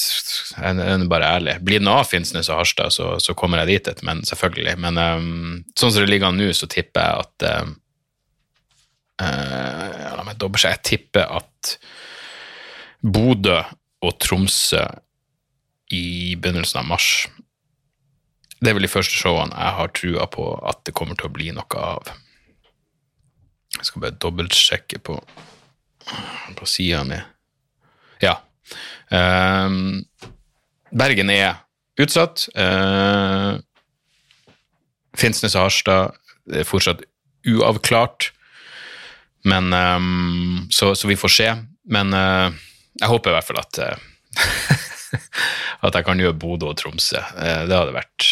[0.55, 1.53] jeg, er bare ærlig.
[1.61, 4.73] Blir det av Finnsnes og Harstad, så, så, kommer jeg dit, men selvfølgelig.
[4.81, 7.77] Men um, sånn som det ligger an nå, så tipper jeg at
[9.19, 10.77] Uh, la meg dobbeltsjekke.
[10.77, 11.73] Jeg tipper at
[13.03, 13.57] Bodø
[14.05, 14.85] og Tromsø
[15.91, 17.07] i begynnelsen av mars
[18.59, 21.33] Det er vel de første showene jeg har trua på at det kommer til å
[21.33, 22.11] bli noe av.
[23.75, 25.17] Jeg skal bare dobbeltsjekke på,
[26.59, 27.19] på sida mi.
[28.23, 28.35] Ja.
[29.09, 30.05] Um,
[30.91, 31.61] Bergen er
[31.99, 32.47] utsatt.
[32.57, 33.59] Uh,
[35.19, 36.19] Finnsnes og Harstad
[36.53, 37.03] er fortsatt
[37.47, 38.31] uavklart.
[39.47, 41.49] Men um, så, så, vi får se.
[41.89, 42.51] Men uh,
[42.99, 44.07] jeg håper i hvert fall at uh,
[45.85, 47.21] at jeg kan gjøre Bodø og Tromsø.
[47.35, 48.27] Uh, det hadde vært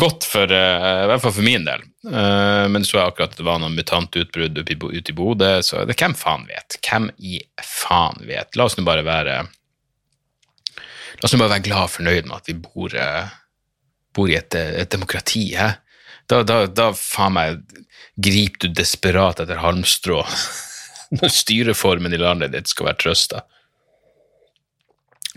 [0.00, 1.84] godt for i hvert fall for min del.
[2.02, 6.16] men så jeg akkurat at det var noen mutantutbrudd ute i, Bodø, så det, hvem
[6.18, 6.74] faen vet?
[6.82, 8.58] Hvem i faen vet?
[8.58, 12.50] La oss nå bare være La oss nå bare være glad og fornøyd med at
[12.50, 12.98] vi bor,
[14.18, 15.44] bor i et, et demokrati.
[15.54, 15.70] He?
[16.26, 17.62] Da, da, da faen meg
[18.16, 20.22] griper du desperat etter halmstrå
[21.20, 23.44] når styreformen i landet ditt skal være trøsta.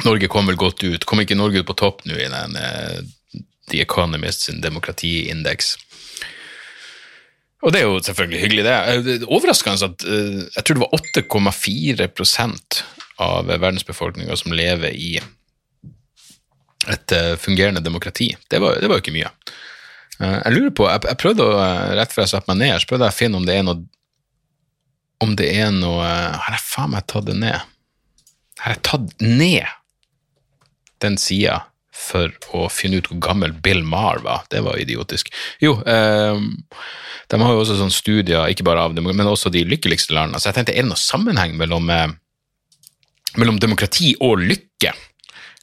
[0.08, 1.06] Norge kom vel godt ut.
[1.08, 3.00] Kom ikke Norge ut på topp nå i den uh,
[3.72, 5.76] The Economist demokratiindeks?
[7.60, 8.76] Og det er jo selvfølgelig hyggelig, det.
[8.76, 10.96] Er overraskende at uh, jeg tror det var
[11.52, 12.84] 8,4%
[13.20, 15.18] av verdensbefolkninga som lever i
[16.88, 18.32] et uh, fungerende demokrati.
[18.48, 19.34] Det var, jo ikke mye.
[20.20, 22.76] Eh, jeg lurer på, jeg, jeg prøvde å, eh, rett før jeg satte meg ned,
[22.82, 23.86] så prøvde jeg å finne om det er noe
[25.24, 27.60] Om det er noe Har jeg faen meg tatt det ned?
[28.60, 29.68] Har jeg tatt ned
[31.04, 31.64] den sida
[32.00, 34.46] for å finne ut hvor gammel Bill Marr var?
[34.52, 35.32] Det var idiotisk.
[35.64, 36.40] Jo, eh,
[37.30, 40.40] de har jo også sånne studier, ikke bare av dem, men også de lykkeligste landene.
[40.42, 42.08] Så jeg tenkte, er det noe sammenheng mellom, eh,
[43.38, 44.96] mellom demokrati og lykke?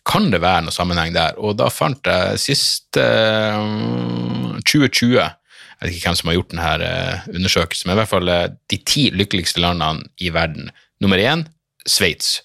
[0.06, 1.34] Kan det være noe sammenheng der?
[1.42, 6.68] Og da fant jeg siste uh, 2020 Jeg vet ikke hvem som har gjort denne
[6.86, 10.70] uh, undersøkelsen, men i hvert fall uh, de ti lykkeligste landene i verden.
[11.02, 11.44] Nummer én
[11.86, 12.38] Sveits.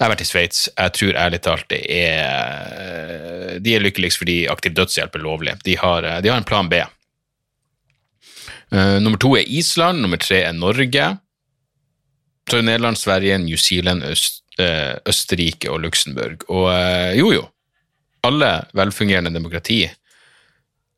[0.00, 0.60] Jeg har vært i Sveits.
[0.72, 5.58] Jeg tror ærlig talt det er De er lykkeligst fordi aktiv dødshjelp er lovlig.
[5.66, 6.80] De har, de har en plan B.
[8.72, 10.00] Uh, nummer to er Island.
[10.00, 11.06] Nummer tre er Norge.
[12.48, 16.48] Så er Nederland, Sverige, New Zealand, Øst, uh, Østerrike og Luxembourg.
[16.48, 17.44] Og uh, jo, jo,
[18.24, 19.82] alle velfungerende demokrati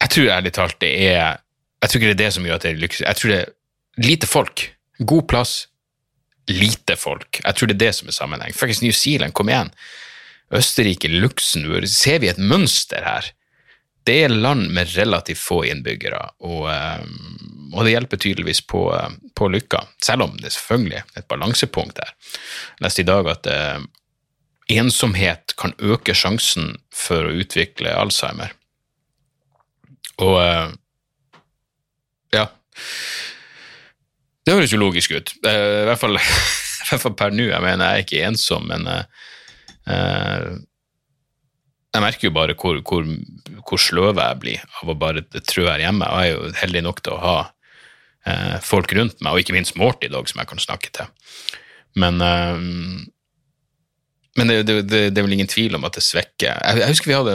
[0.03, 1.37] Jeg tror ærlig talt det er
[1.83, 3.03] Jeg tror ikke det er det som gjør at det er lykkes.
[3.03, 4.65] Jeg tror det er lite folk.
[5.03, 5.69] God plass,
[6.51, 7.41] lite folk.
[7.45, 8.57] Jeg tror det er det som er sammenheng.
[8.57, 9.71] Faktisk New Zealand, kom igjen.
[10.53, 11.89] Østerrike, Luxembourg.
[11.89, 13.31] Ser vi et mønster her?
[14.07, 17.05] Det er land med relativt få innbyggere, og, eh,
[17.71, 22.01] og det hjelper tydeligvis på, eh, på, lykka, selv om det er selvfølgelig et balansepunkt
[22.01, 22.11] der.
[22.11, 23.85] Jeg leste i dag at eh,
[24.75, 28.51] ensomhet kan øke sjansen for å utvikle Alzheimer.
[30.19, 30.75] Og eh,
[32.35, 32.49] ja
[34.43, 35.51] Det høres jo logisk ut, uh,
[35.83, 37.47] i, hvert fall, per nå.
[37.51, 38.89] Jeg mener, jeg er ikke ensom, men
[41.93, 43.07] jeg merker jo bare hvor, hvor,
[43.67, 46.07] hvor sløv jeg blir av å bare trø her hjemme.
[46.07, 49.57] Og jeg er jo heldig nok til å ha uh, folk rundt meg, og ikke
[49.57, 51.11] minst Morty i som jeg kan snakke til.
[51.93, 52.17] Men,
[54.39, 56.89] men det, det, det, det, er vel ingen tvil om at det svekker Jeg, jeg
[56.89, 57.35] husker vi hadde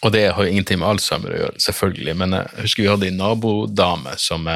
[0.00, 3.08] og det har jo ingenting med Alzheimer å gjøre, selvfølgelig, men jeg husker vi hadde
[3.10, 4.46] en nabodame som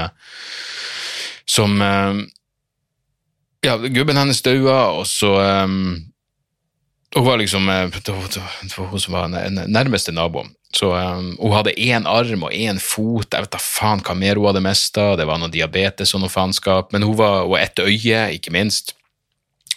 [1.55, 2.25] som eh,
[3.65, 5.97] Ja, gubben hennes daua, og så um,
[7.15, 7.89] hun var liksom eh,
[8.77, 9.29] hun som var
[9.67, 10.51] nærmeste naboen.
[10.75, 14.37] Så um, Hun hadde én arm og én fot, jeg vet da faen hva mer
[14.37, 17.79] hun hadde mista, det var noe diabetes og noe faenskap, men hun var og ett
[17.79, 18.97] øye, ikke minst.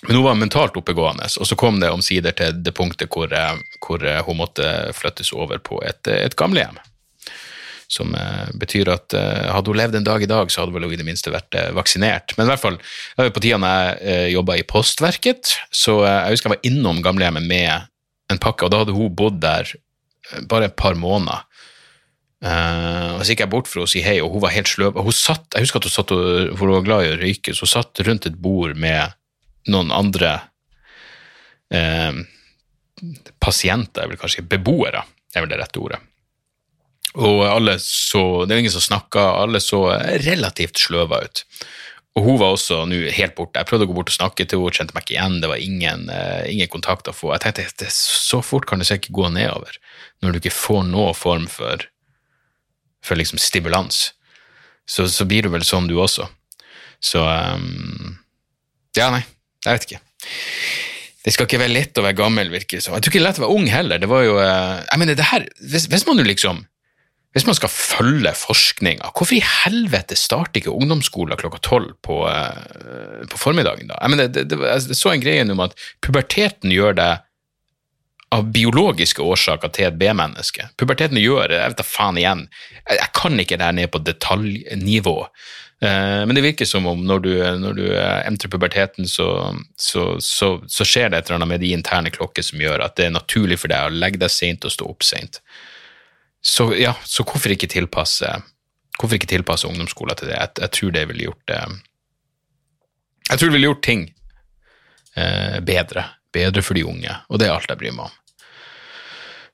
[0.02, 3.32] Men hun var mentalt oppegående, og så kom det omsider til det punktet hvor,
[3.86, 6.82] hvor hun måtte flyttes over på et, et gamlehjem.
[7.88, 10.88] Som eh, betyr at eh, hadde hun levd en dag i dag, så hadde vel
[10.88, 12.36] hun i det minste vært eh, vaksinert.
[12.36, 12.80] Men i hvert fall,
[13.16, 17.88] på tida jeg eh, jobba i Postverket, så jeg husker jeg var innom gamlehjemmet med
[18.32, 19.72] en pakke, og da hadde hun bodd der
[20.52, 21.46] bare et par måneder.
[22.38, 25.00] Uh, og Så gikk jeg bort for å si hei, og hun var helt sløv.
[25.02, 27.66] Hun satt, jeg husker at hun satt, for hun var glad i å røyke, så
[27.66, 29.16] hun satt rundt et bord med
[29.72, 30.36] noen andre
[31.74, 32.20] uh,
[33.42, 35.02] pasienter, jeg vil kanskje beboere,
[35.34, 36.02] er vel det rette ordet.
[37.18, 39.88] Og alle så Det var ingen som snakka, alle så
[40.22, 41.44] relativt sløva ut.
[42.18, 43.62] Og hun var også nå helt borte.
[43.62, 45.62] Jeg prøvde å gå bort og snakke til henne, kjente meg ikke igjen, det var
[45.62, 47.30] ingen, uh, ingen kontakt å få.
[47.36, 49.78] Jeg tenkte at så fort kan det ikke gå nedover
[50.26, 51.86] når du ikke får noen form for,
[53.06, 54.16] for liksom stimulans.
[54.90, 56.26] Så, så, blir du vel sånn, du også.
[57.04, 58.18] Så um,
[58.98, 59.22] Ja, nei,
[59.66, 60.02] jeg vet ikke.
[61.22, 62.96] Det skal ikke være lett å være gammel, virker det som.
[62.96, 64.02] Jeg tror ikke det er lett å være ung heller.
[64.02, 66.66] Det var jo uh, Jeg mener, det her Hvis, hvis man jo liksom
[67.36, 73.28] hvis man skal følge forskninga, hvorfor i helvete starter ikke ungdomsskolen klokka tolv på, uh,
[73.30, 73.92] på, formiddagen?
[73.92, 74.00] da?
[74.02, 77.12] Jeg, mener, det, det, det, så en greie om at puberteten gjør det
[78.36, 80.66] av biologiske årsaker til et B-menneske.
[80.80, 82.42] Puberteten gjør Jeg vet da faen igjen.
[82.82, 85.16] Jeg, jeg, kan ikke det her ned på detaljnivå.
[85.84, 89.30] Uh, men det virker som om når du, når du entrer puberteten, så,
[89.78, 92.98] så, så, så, skjer det et eller annet med de interne klokker som gjør at
[92.98, 95.44] det er naturlig for deg å legge deg sent og stå opp seint.
[96.48, 98.30] Så ja, så hvorfor ikke tilpasse
[98.98, 100.38] hvorfor ikke tilpasse ungdomsskolen til det?
[100.38, 101.60] Jeg, jeg tror det ville gjort det
[103.30, 104.06] Jeg tror det ville gjort ting
[105.16, 106.06] eh, bedre.
[106.34, 108.16] Bedre for de unge, og det er alt jeg bryr meg om.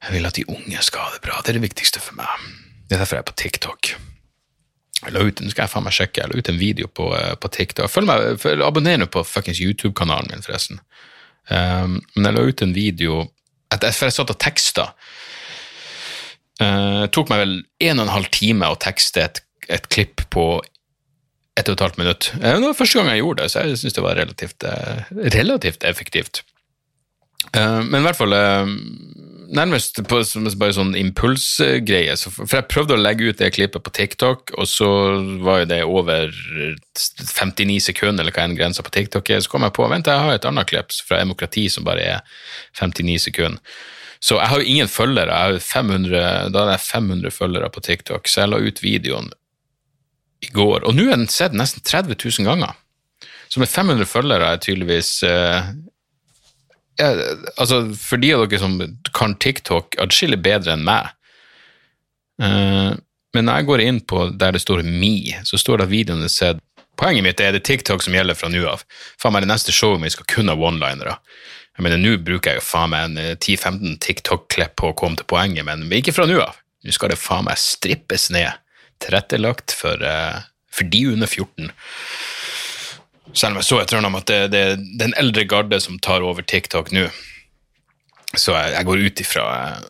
[0.03, 1.39] Jeg vil at de unge skal ha det bra.
[1.41, 2.47] Det er det viktigste for meg.
[2.89, 3.91] Det er derfor jeg er på TikTok.
[5.03, 7.09] Jeg la ut, nå skal jeg faen meg sjekke, jeg la ut en video på,
[7.17, 7.91] eh, på TikTok.
[7.91, 10.81] Følg meg, følg, Abonner nå på fuckings YouTube-kanalen min, forresten.
[11.49, 13.15] Um, men jeg la ut en video
[13.73, 14.83] For jeg satt og teksta.
[16.63, 17.55] Uh, tok meg vel
[17.89, 19.41] en og en halv time å tekste et,
[19.73, 20.45] et klipp på
[21.59, 22.29] ett og et halvt minutt.
[22.39, 25.03] Uh, det var første gang jeg gjorde det, så jeg syns det var relativt, uh,
[25.35, 26.43] relativt effektivt.
[27.53, 28.31] Men i hvert fall
[29.53, 30.19] nærmest på
[30.57, 32.15] bare sånn impulsgreie.
[32.23, 34.87] For jeg prøvde å legge ut det klippet på TikTok, og så
[35.43, 36.31] var jo det over
[36.95, 39.43] 59 sekunder, eller hva enn grensa på TikTok er.
[39.43, 42.39] Så kom jeg på vent, jeg har et annet klipp fra Demokrati som bare er
[42.79, 43.77] 59 sekunder.
[44.23, 45.35] Så jeg har jo ingen følgere.
[45.35, 46.19] Jeg har 500,
[46.53, 49.33] da hadde jeg 500 følgere på TikTok, så jeg la ut videoen
[50.43, 50.85] i går.
[50.87, 52.77] Og nå er den sett nesten 30 000 ganger.
[53.51, 55.73] Så med 500 følgere er tydeligvis eh,
[56.97, 57.25] jeg,
[57.57, 58.79] altså For de av dere som
[59.13, 61.11] kan TikTok atskillig bedre enn meg
[62.41, 62.93] eh,
[63.33, 66.25] Men når jeg går inn på der det står Me, så står det at videoen
[66.25, 66.63] er sett
[66.97, 68.83] Poenget mitt er det TikTok som gjelder fra nå av.
[69.21, 71.15] Faen meg det neste showet mitt skal kun ha one-linere.
[71.73, 75.17] Jeg mener, Nå bruker jeg jo faen meg en 10-15 eh, TikTok-klipp på å komme
[75.17, 76.59] til poenget, men ikke fra nå av.
[76.85, 78.59] Nå skal det faen meg strippes ned.
[79.01, 81.71] Tilrettelagt for, uh, for de under 14.
[83.33, 86.23] Selv om jeg så et eller at det, det er den eldre garde som tar
[86.25, 87.07] over TikTok nå.
[88.37, 89.89] Så jeg, jeg går ut ifra eh,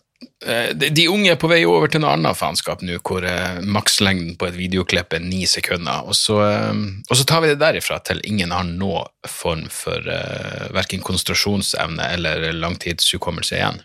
[0.75, 4.35] de, de unge er på vei over til noe annet faenskap nå, hvor eh, makslengden
[4.39, 6.07] på et videoklipp er ni sekunder.
[6.07, 6.71] Og så, eh,
[7.07, 12.09] og så, tar vi det derifra til ingen har noen form for uh, verken konsentrasjonsevne
[12.17, 13.79] eller langtidshukommelse igjen.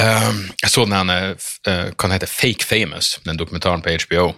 [0.00, 4.32] Uh, jeg så den uh, kan hete Fake Famous, den dokumentaren på HBO.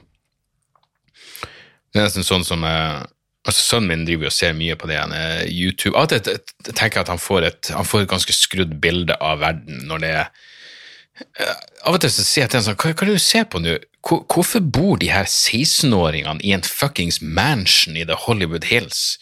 [1.94, 3.04] Det er nesten sånn som eh,
[3.44, 5.94] altså Sønnen min driver og ser mye på det ene YouTube.
[5.98, 6.40] Av og til
[6.72, 10.04] tenker jeg at han får, et, han får et ganske skrudd bilde av verden når
[10.04, 13.12] det er uh, Av og til så sier jeg til ham sånn Hva, hva er
[13.12, 13.78] det du ser på nå?
[14.04, 19.16] Hvorfor bor de her 16-åringene i en fuckings mansion i The Hollywood Hills?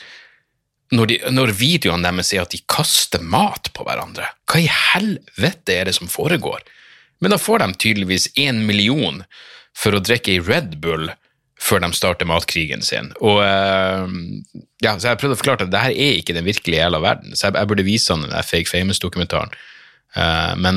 [0.93, 4.27] Når, de, når videoene deres er at de kaster mat på hverandre?
[4.51, 6.67] Hva i helvete er det som foregår?
[7.23, 9.23] Men da får de tydeligvis én million
[9.79, 11.13] for å drikke ei Red Bull
[11.63, 13.13] før de starter matkrigen sin.
[13.23, 14.09] Og uh,
[14.83, 17.31] ja, så Jeg prøvde å forklare at det her er ikke den virkelige jævla verden,
[17.39, 19.53] så jeg, burde vise han den Fake Famous-dokumentaren.
[20.17, 20.75] Uh, men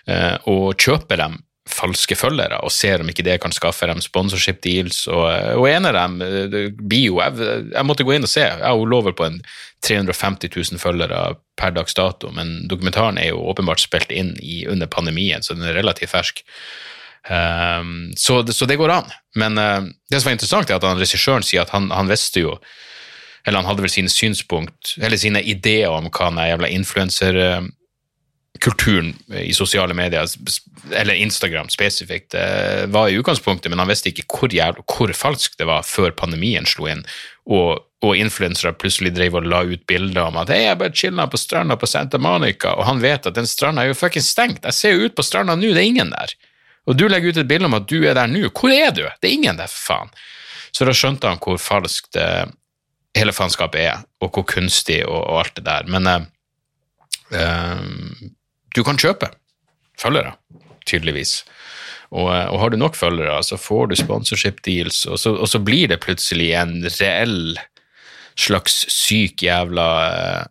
[0.10, 1.38] uh, og kjøper dem
[1.70, 5.04] falske følgere og ser om ikke det kan skaffe dem sponsorship deals.
[5.12, 5.28] Og,
[5.60, 8.46] og en av dem, blir Bio, jeg, jeg, måtte gå inn og se.
[8.48, 9.40] Jeg har lover på en
[9.86, 11.22] 350 000 følgere
[11.60, 15.68] per dags dato, men dokumentaren er jo åpenbart spilt inn i, under pandemien, så den
[15.68, 16.44] er relativt fersk.
[17.30, 19.10] Um, så, så, det går an.
[19.38, 22.60] Men uh, det som var interessant, er at regissøren sier at han, han visste jo
[23.48, 27.38] eller han hadde vel sine synspunkt, eller sine ideer om hva den jævla influenser
[28.62, 30.28] kulturen i sosiale medier,
[30.92, 32.36] eller Instagram spesifikt,
[32.92, 36.68] var i utgangspunktet, men han visste ikke hvor, jævlig, hvor falsk det var før pandemien
[36.70, 37.06] slo inn,
[37.50, 41.28] og, og influensere plutselig drev og la ut bilder om at hei, jeg bare chilla
[41.30, 44.66] på stranda på Santa Monica, og han vet at den stranda er jo fuckings stengt,
[44.66, 46.36] jeg ser jo ut på stranda nå, det er ingen der.
[46.90, 49.04] Og du legger ut et bilde om at du er der nå, hvor er du?
[49.22, 50.16] Det er ingen der, for faen.
[50.74, 52.18] Så da skjønte han hvor falskt
[53.18, 55.90] hele faenskapet er, og hvor kunstig og, og alt det der.
[55.90, 56.28] Men eh,
[57.34, 58.30] uh,
[58.76, 59.32] du kan kjøpe
[60.00, 60.36] følgere,
[60.88, 61.44] tydeligvis.
[62.10, 65.60] Og, og, har du nok følgere, så får du sponsorship deals, og så, og så,
[65.62, 67.60] blir det plutselig en reell
[68.40, 70.48] slags syk jævla uh,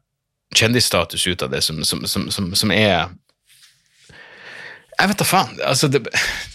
[0.54, 3.08] kjendisstatus ut av det, som, som, som, som er
[4.98, 5.58] jeg vet da faen.
[5.62, 6.00] Altså, det,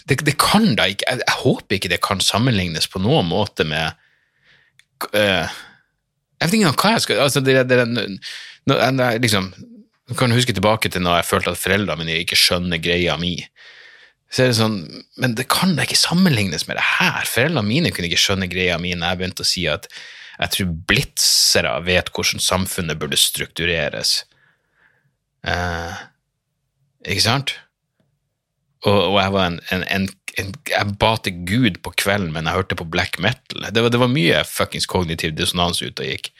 [0.09, 3.63] det, det, kan da ikke jeg, jeg, håper ikke det kan sammenlignes på noen måte
[3.67, 3.95] med
[5.15, 7.79] uh, Jeg vet ikke hva jeg skal altså, det, det,
[8.67, 9.53] det, liksom,
[10.13, 13.33] Jeg kan huske tilbake til når jeg følte at foreldrene mine ikke skjønner greia mi.
[14.29, 14.77] Så er det sånn,
[15.17, 17.25] Men det kan da ikke sammenlignes med det her.
[17.25, 19.89] Foreldrene mine kunne ikke skjønne greia mi når jeg begynte å si at
[20.37, 24.23] jeg tror blitzere vet hvordan samfunnet burde struktureres.
[25.45, 26.01] Eh,
[27.09, 27.55] ikke sant?
[28.85, 30.07] Og, og jeg var en, en, en,
[30.41, 33.65] en, Jeg ba til Gud på kvelden, men jeg hørte på black metal.
[33.65, 36.33] Det var, det var mye fuckings kognitiv dissonans ute og gikk.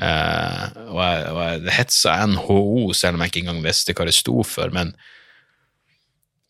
[0.00, 2.60] Uh, og jeg, og jeg hetsa NHO,
[2.96, 4.72] selv om jeg ikke engang visste hva det sto for.
[4.74, 4.94] Men,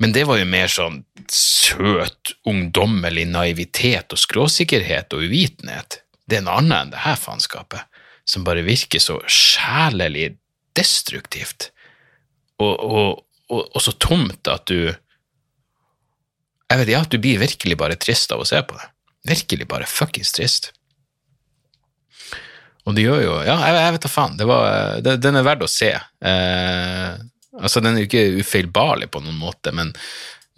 [0.02, 6.02] men det var jo mer sånn søt, ungdommelig naivitet og skråsikkerhet og uvitenhet.
[6.28, 10.36] Det er noe annet enn det her faenskapet, som bare virker så sjelelig
[10.78, 11.72] destruktivt.
[12.62, 14.92] Og, og, og, og så tomt at du
[16.72, 18.86] jeg vet, ja, du blir virkelig bare trist av å se på det.
[19.28, 20.70] Virkelig bare fuckings trist.
[22.88, 24.40] Og det gjør jo Ja, jeg, jeg vet da faen.
[24.50, 25.92] Var, det, den er verdt å se.
[25.94, 27.08] Eh,
[27.60, 29.92] altså, den er jo ikke ufeilbarlig på noen måte, men,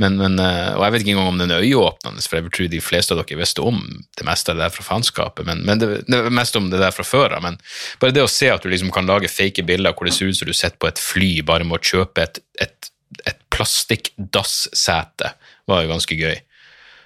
[0.00, 2.72] men, men eh, Og jeg vet ikke engang om den er øyeåpnende, for jeg tror
[2.72, 3.82] de fleste av dere visste om
[4.18, 6.96] det meste av det der fra faenskapet, men, men det, det mest om det der
[6.96, 7.44] fra før av.
[7.44, 7.60] Men
[8.02, 10.40] bare det å se at du liksom kan lage fake bilder hvor det ser ut
[10.40, 12.92] som du sitter på et fly bare med å kjøpe et, et,
[13.28, 15.34] et plastikkdassete
[15.68, 16.36] var jo ganske gøy.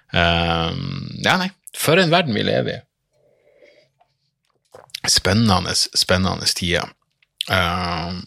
[0.09, 2.83] Um, ja, nei, for en verden vi lever i.
[5.07, 6.89] Spennende, spennende tider.
[7.51, 8.19] Uh,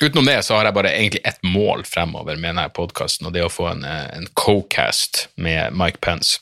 [0.00, 3.42] utenom det så har jeg bare egentlig ett mål fremover med denne podkasten, og det
[3.42, 6.40] er å få en, en co-cast med Mike Pence.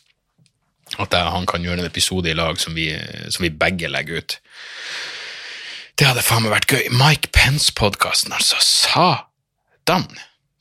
[0.99, 2.91] At jeg, han kan gjøre en episode i lag som vi,
[3.31, 4.39] som vi begge legger ut.
[5.95, 6.89] Det hadde faen meg vært gøy.
[6.97, 8.59] Mike Pence-podkasten, altså.
[8.65, 10.09] Satan!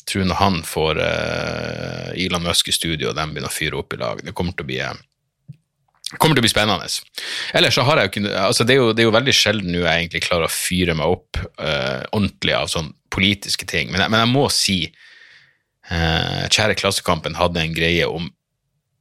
[0.09, 3.93] tror når han får uh, Elon Musk i studio, og de begynner å fyre opp
[3.93, 4.97] i lag, det kommer til å bli uh,
[6.17, 6.87] kommer til å bli spennende.
[7.57, 9.73] Ellers så har jeg jo ikke altså det, er jo, det er jo veldig sjelden
[9.73, 14.03] nå jeg egentlig klarer å fyre meg opp uh, ordentlig av sånne politiske ting, men
[14.03, 18.29] jeg, men jeg må si uh, Kjære Klassekampen hadde en greie om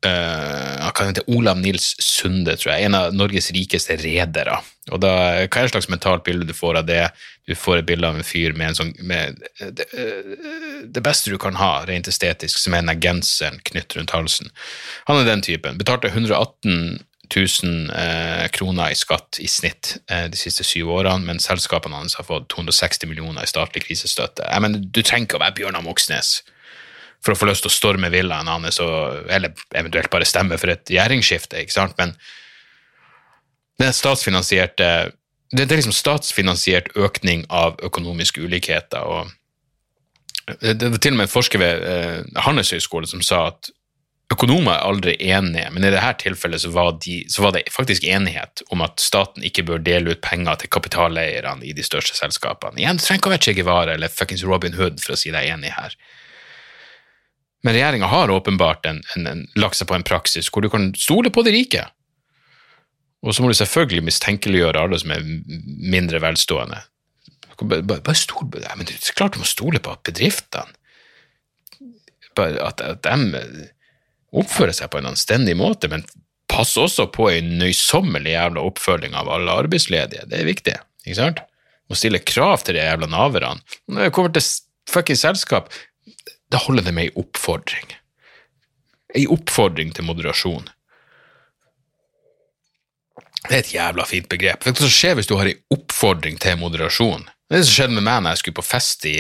[0.06, 4.58] uh, kan heter Olav Nils Sunde, tror jeg, en av Norges rikeste redere.
[4.92, 5.12] Og da,
[5.46, 7.02] Hva er det slags mentalt bilde du får av det?
[7.48, 11.32] Du får et bilde av en fyr med, en sånn, med det, uh, det, beste
[11.32, 14.52] du kan ha, rent estetisk, som er den genseren knytt rundt halsen.
[15.10, 15.80] Han er den typen.
[15.80, 16.98] Betalte 118
[17.36, 22.16] 000 eh, kroner i skatt i snitt eh, de siste syv årene, men selskapene hans
[22.18, 24.46] har fått 260 millioner i statlig krisestøtte.
[24.48, 26.38] Jeg mener, du trenger ikke å være Bjørnar Moxnes
[27.24, 30.84] for å få lyst til å storme villaen hans, eller eventuelt bare stemme for et
[30.86, 32.14] regjeringsskifte, ikke sant, men
[33.78, 34.90] det er statsfinansierte
[35.52, 39.00] det, er liksom statsfinansiert økning av økonomiske ulikheter.
[39.00, 39.30] og
[40.60, 43.70] Det var til og med en forsker ved eh, Handelshøyskolen som sa at
[44.32, 48.04] økonomer er aldri enige, men i dette tilfellet så var, de, så var, det faktisk
[48.04, 52.76] enighet om at staten ikke bør dele ut penger til kapitaleierne i de største selskapene.
[52.82, 55.32] Igjen, du trenger ikke å være Che Guevara eller fuckings Robin Hood for å si
[55.32, 55.96] deg enig her.
[57.66, 60.92] Men regjeringa har åpenbart en, en, en, lagt seg på en praksis hvor du kan
[60.98, 61.84] stole på de rike.
[63.26, 66.84] Og så må du selvfølgelig mistenkeliggjøre alle som er mindre velstående.
[67.58, 68.68] Bare, bare stol det.
[68.78, 70.70] Men det er klart du må stole på at bedriftene
[72.38, 73.66] at, at de
[74.38, 76.04] oppfører seg på en anstendig måte, men
[76.48, 80.26] pass også på en nøysommelig jævla oppfølging av alle arbeidsledige.
[80.28, 81.42] Det er viktig, ikke sant?
[81.88, 83.64] Må stille krav til de jævla naverne.
[83.88, 84.44] Når det kommer til
[84.88, 85.72] fuckings selskap,
[86.52, 87.94] da holder det med ei oppfordring.
[89.16, 90.68] Ei oppfordring til moderasjon.
[93.48, 94.64] Det er et jævla fint begrep.
[94.66, 97.28] Vet du hva skjer hvis du har ei oppfordring til moderasjon?
[97.48, 99.16] Det som skjedde med meg når jeg skulle på fest i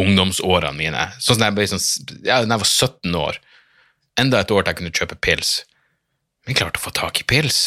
[0.00, 1.04] ungdomsårene mine.
[1.20, 1.84] Sånn som jeg ble sånn,
[2.24, 3.38] ja, da jeg var 17 år.
[4.20, 5.52] Enda et år til jeg kunne kjøpe pils.
[6.42, 7.60] Men jeg klarte å få tak i pils.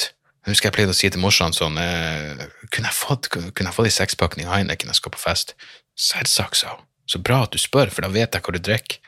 [0.45, 3.74] Jeg husker jeg pleide å si til morsan sånn eh, Kunne jeg fått, kunne jeg
[3.74, 5.56] fått ei sekspakning Heineken jeg skal på fest?
[5.97, 6.84] Selvsagt, sa hun.
[7.06, 9.01] Så bra at du spør, for da vet jeg hva du drikker.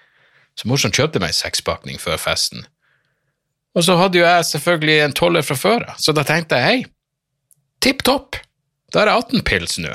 [0.58, 2.66] Så morsan kjøpte meg en sekspakning før festen.
[3.78, 6.66] Og så hadde jo jeg selvfølgelig en toller fra før av, så da tenkte jeg
[6.66, 6.78] hei,
[7.84, 8.39] tipp topp,
[8.89, 9.91] da har jeg 18 pils nå.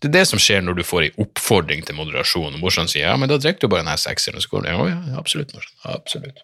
[0.00, 3.04] Det er det som skjer når du får ei oppfordring til moderasjon, og morsan sier
[3.04, 5.76] ja, men da drikker du bare denne sekseren, og så går det ja, absolutt, morsan,
[5.92, 6.40] absolutt.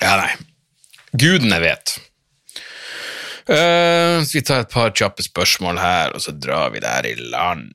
[0.00, 0.30] Ja, nei,
[1.20, 1.98] gudene vet.
[3.48, 7.70] Uh, vi tar et par kjappe spørsmål her, og så drar vi der i land.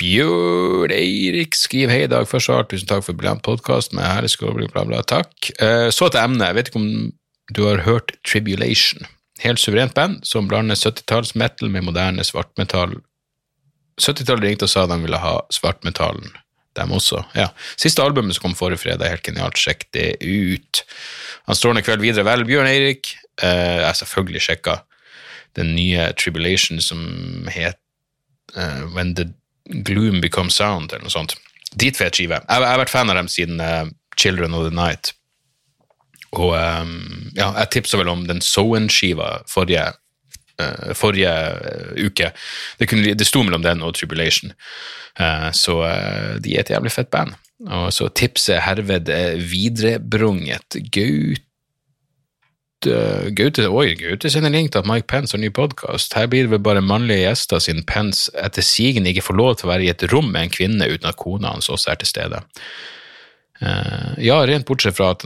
[0.00, 4.06] Bjørn Eirik skriver hei i dag først og alt, tusen takk for briljant podkast med
[4.06, 4.34] herlig
[4.72, 5.34] bla, bla, takk.
[5.60, 7.12] Uh, så til emnet, jeg vet ikke om
[7.54, 9.06] du har hørt Tribulation.
[9.42, 12.96] Helt suverent band som blander 70-talls metal med moderne svartmetall.
[14.00, 16.32] 70-tallet ringte og sa de ville ha svartmetallen,
[16.78, 17.22] dem også.
[17.38, 17.50] Ja.
[17.78, 19.58] Siste albumet som kom forrige fredag, helt genialt.
[19.60, 20.82] Sjekk det ut.
[21.46, 22.26] Han strålende kveld videre.
[22.26, 23.14] Vel, Bjørn Eirik.
[23.42, 24.76] Eh, jeg har selvfølgelig sjekka
[25.58, 27.00] den nye Tribulation som
[27.50, 27.78] het
[28.56, 29.28] uh, When the
[29.86, 31.36] Gloom Becomes Sound, eller noe sånt.
[31.74, 32.40] Dritfet skive.
[32.42, 33.86] Jeg, jeg, har vært fan av dem siden uh,
[34.18, 35.14] Children of the Night.
[36.34, 39.84] Og ja, jeg tipsa vel om den Sowen-skiva forrige,
[40.98, 41.30] forrige
[41.94, 42.32] uke.
[42.80, 44.50] Det, kunne, det, sto mellom den og Tribulation.
[45.54, 45.76] så
[46.42, 47.36] de er et jævlig fett band.
[47.70, 49.14] Og så tipset herved
[49.46, 50.74] viderebrunget.
[50.90, 51.53] Gaute
[53.36, 56.14] Gaute Oi, Gaute sender link til at Mike Pence har ny podkast.
[56.16, 59.68] Her blir det vel bare mannlige gjester siden Pence etter sigende ikke får lov til
[59.68, 62.10] å være i et rom med en kvinne uten at kona hans også er til
[62.10, 62.42] stede.
[63.62, 65.24] Uh, ja, rent bortsett fra at,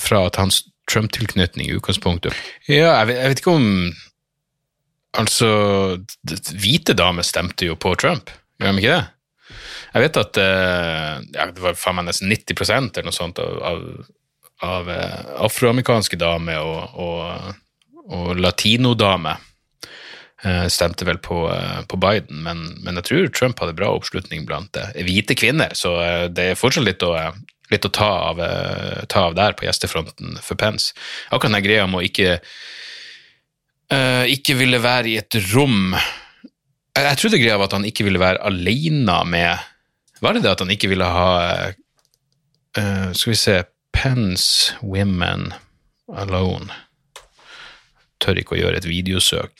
[0.00, 2.32] fra at hans Trump-tilknytning i utgangspunktet
[2.64, 3.66] Ja, jeg vet, jeg vet, ikke om
[5.18, 5.48] Altså,
[6.60, 8.30] hvite damer stemte jo på Trump,
[8.60, 9.56] gjør de ikke det?
[9.88, 13.56] Jeg vet at uh, ja, det var faen meg nesten 90% eller noe sånt av,
[13.64, 13.80] av
[14.64, 17.52] av eh, afroamerikanske damer og, og,
[18.14, 19.44] og latinodamer.
[20.42, 24.46] Eh, stemte vel på, eh, på Biden, men, men, jeg tror Trump hadde bra oppslutning
[24.46, 25.96] blant hvite kvinner, så
[26.30, 27.14] det er fortsatt litt å,
[27.72, 28.42] litt å ta, av,
[29.10, 30.94] ta, av, der på gjestefronten for Pence.
[31.30, 32.38] Akkurat den greia med å ikke,
[34.28, 35.94] ikke ville være i et rom
[36.98, 39.62] jeg trodde greia var at han ikke ville være alene med
[40.20, 41.28] Var det det at han ikke ville ha
[43.14, 43.54] Skal vi se
[43.98, 45.52] Pence Women
[46.14, 46.70] Alone.
[48.22, 49.50] Tør ikke å gjøre et videosøk.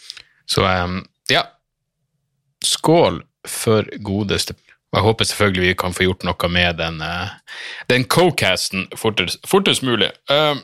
[0.48, 1.42] Så um, ja.
[2.64, 4.56] Skål for godeste
[4.94, 7.34] Jeg håper selvfølgelig vi kan få gjort noe med den, uh,
[7.90, 10.08] den co-casten fortest, fortest, mulig.
[10.30, 10.56] Uh,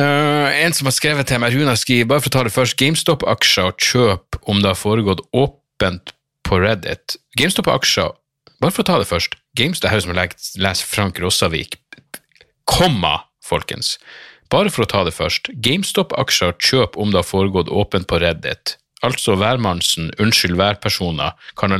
[0.00, 2.78] uh, en som har skrevet til meg, Runa skriver, bare for å ta det først,
[2.80, 6.16] GameStop-aksjer og kjøp om det har foregått åpent
[6.48, 7.20] på Reddit.
[7.38, 8.10] GameStop-aksjer,
[8.58, 11.79] bare for å ta det først, GameStop, det her som jeg leser Frank Rossavik
[12.70, 13.98] komma, folkens.
[14.50, 18.76] Bare for å ta det først, GameStop-aksjer kjøp om det har foregått åpent på Reddit.
[19.06, 21.70] Altså hvermannsen, unnskyld værpersoner, kan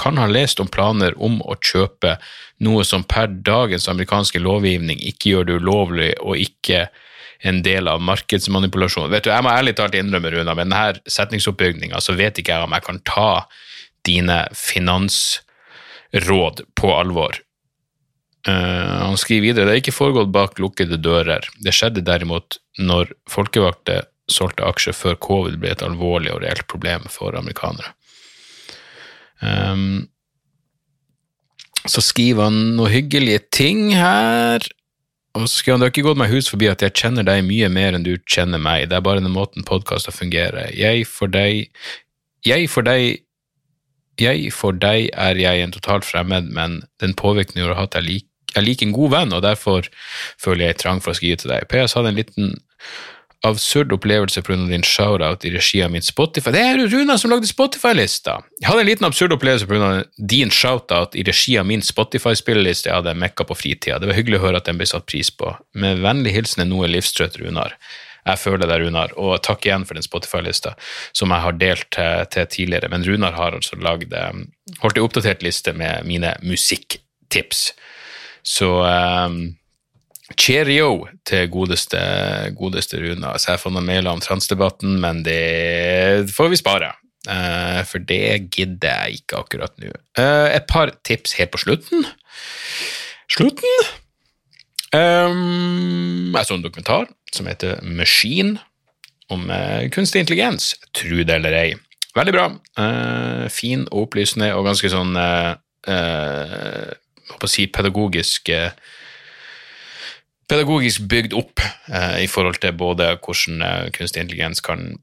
[0.00, 2.16] kan ha lest om planer om å kjøpe
[2.64, 6.88] noe som per dagens amerikanske lovgivning ikke gjør det ulovlig og ikke
[7.42, 9.10] en del av markedsmanipulasjon.
[9.12, 12.64] Vet du, Jeg må ærlig talt innrømme, Runa, med denne setningsoppbygninga så vet ikke jeg
[12.64, 13.46] om jeg kan ta
[14.06, 15.44] dine finansråd
[16.74, 17.32] på alvor.
[18.48, 21.44] Uh, han skriver videre det er ikke foregått bak lukkede dører.
[21.60, 27.04] Det skjedde derimot når folkevalgte solgte aksjer før covid ble et alvorlig og reelt problem
[27.12, 27.92] for amerikanere.
[29.40, 30.08] Um,
[31.88, 34.64] så skriver han noen hyggelige ting her.
[35.36, 37.44] Og så skriver han det har ikke gått meg hus forbi at jeg kjenner deg
[37.46, 38.88] mye mer enn du kjenner meg.
[38.90, 40.72] Det er bare den måten podkaster fungerer.
[40.76, 41.68] Jeg for deg
[42.46, 43.20] Jeg for deg
[44.20, 48.04] jeg for deg er jeg en totalt fremmed, men den påvirkningen du har hatt, er
[48.04, 49.88] lik jeg liker en god venn, og derfor
[50.40, 51.68] føler jeg trang for å skrive til deg.
[51.70, 52.54] PS hadde en liten
[53.46, 54.56] absurd opplevelse pga.
[54.68, 58.40] din shout-out i regi av min Spotify Det er jo Runa som lagde Spotify-lista!
[58.60, 60.04] Jeg hadde en liten absurd opplevelse pga.
[60.16, 63.98] din shout-out i regi av min Spotify-spilleliste jeg hadde mekka på fritida.
[63.98, 65.54] Det var hyggelig å høre at den ble satt pris på.
[65.72, 67.76] Med vennlig hilsen er noe livstrøtt Runar.
[68.26, 70.74] Jeg føler det, Runar, og takk igjen for den Spotify-lista
[71.16, 72.90] som jeg har delt til, tidligere.
[72.92, 74.42] Men Runar har altså lagd eh,
[74.82, 77.70] holdt ei oppdatert liste med mine musikktips.
[78.46, 79.40] Så um,
[80.38, 82.00] cheerio til godeste,
[82.58, 83.36] godeste Runa.
[83.38, 86.92] Så jeg får noen mailer om transdebatten, men det får vi spare.
[87.28, 89.92] Uh, for det gidder jeg ikke akkurat nå.
[90.18, 92.06] Uh, et par tips helt på slutten.
[93.30, 93.90] Slutten?
[94.96, 98.58] Um, jeg så en dokumentar som heter Machine,
[99.30, 100.74] om uh, kunstig intelligens.
[100.96, 101.74] tru det eller ei.
[102.16, 102.48] Veldig bra.
[103.54, 105.12] fin og opplysende og ganske sånn
[107.46, 108.50] si, pedagogisk
[110.50, 114.96] pedagogisk bygd opp eh, i forhold til både hvordan eh, kunstig intelligens kan,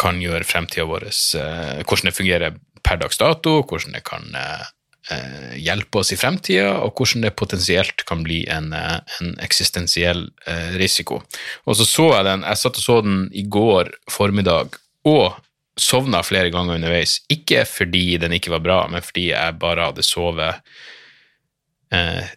[0.00, 4.66] kan gjøre fremtida vår eh, Hvordan det fungerer per dags dato, hvordan det kan eh,
[5.14, 10.26] eh, hjelpe oss i fremtida, og hvordan det potensielt kan bli en, eh, en eksistensiell
[10.78, 11.22] risiko.
[11.66, 14.78] Og så så jeg den, jeg satt og så den i går formiddag,
[15.08, 15.38] og
[15.80, 17.18] sovna flere ganger underveis.
[17.32, 20.60] Ikke fordi den ikke var bra, men fordi jeg bare hadde sovet
[21.94, 22.28] eh,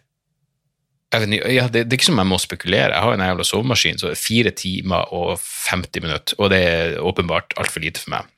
[1.20, 2.92] vet, ja, det, det, er ikke som jeg må spekulere.
[2.94, 5.34] Jeg har en jævla sovemaskin, så fire timer og
[5.68, 8.30] 50 minutter, og det er åpenbart altfor lite for meg.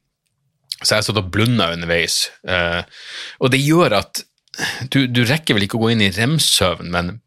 [0.83, 2.83] Så jeg satt og blunda underveis, eh,
[3.41, 4.25] og det gjør at
[4.91, 7.19] du, du, rekker vel ikke å gå inn i rem-søvn, men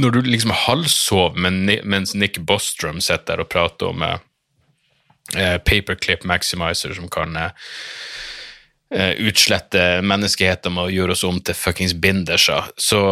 [0.00, 4.20] når du liksom halvsover mens Nick Bostrom sitter der og prater om eh,
[5.32, 12.72] paperclip maximizer som kan eh, utslette menneskeheten med å gjøre oss om til fuckings binderser,
[12.76, 13.02] så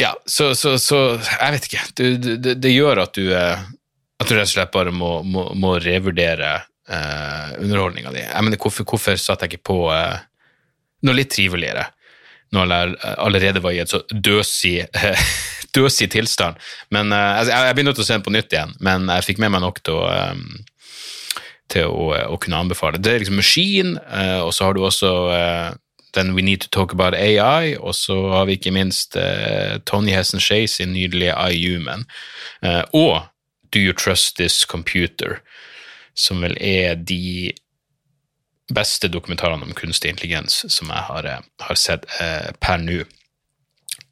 [0.00, 1.82] ja, så, så, så, Jeg vet ikke.
[1.94, 5.74] Det, det, det gjør at du, at du rett og slett bare må, må, må
[5.84, 6.54] revurdere
[6.88, 8.22] uh, underholdninga di.
[8.24, 10.16] Jeg mener, hvorfor, hvorfor satte jeg ikke på uh,
[11.06, 11.88] noe litt triveligere?
[12.52, 14.84] Når jeg allerede var i et så døsig,
[15.76, 16.60] døsig tilstand.
[16.94, 19.54] Men uh, jeg, jeg blir å se den på nytt igjen, men jeg fikk med
[19.54, 20.44] meg nok til å, um,
[21.72, 23.00] til å, å kunne anbefale.
[23.00, 25.72] Det er liksom Machine, uh, og så har du også uh,
[26.16, 30.12] den We Need to Talk About AI, og så har vi ikke minst uh, Tony
[30.12, 32.06] Hessen Shay sin nydelige iHuman.
[32.64, 33.22] Uh, og
[33.72, 35.40] Do You Trust This Computer,
[36.14, 37.52] som vel er de
[38.72, 43.02] beste dokumentarene om kunstig intelligens som jeg har, eh, har sett eh, per nå.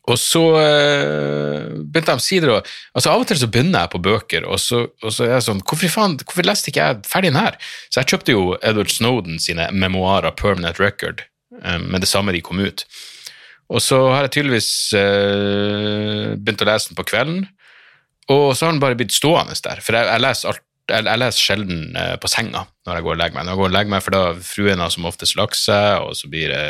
[0.09, 2.59] Og så øh, begynte jeg omsider å
[2.97, 5.47] altså Av og til så begynner jeg på bøker, og så, og så er jeg
[5.51, 7.59] sånn hvorfor, faen, hvorfor leste ikke jeg ferdig den her?
[7.93, 11.27] Så jeg kjøpte jo Edward Snowden sine memoarer, Permanent Record,
[11.61, 12.87] øh, med det samme de kom ut.
[13.71, 17.45] Og så har jeg tydeligvis øh, begynt å lese den på kvelden,
[18.31, 19.85] og så har den bare blitt stående der.
[19.85, 23.15] For jeg, jeg leser alt jeg, jeg leser sjelden eh, på senga når jeg går
[23.15, 23.47] og legger meg.
[23.47, 26.17] Når jeg går og legger meg, For da fruen har som oftest lagt seg, og
[26.19, 26.65] så blir det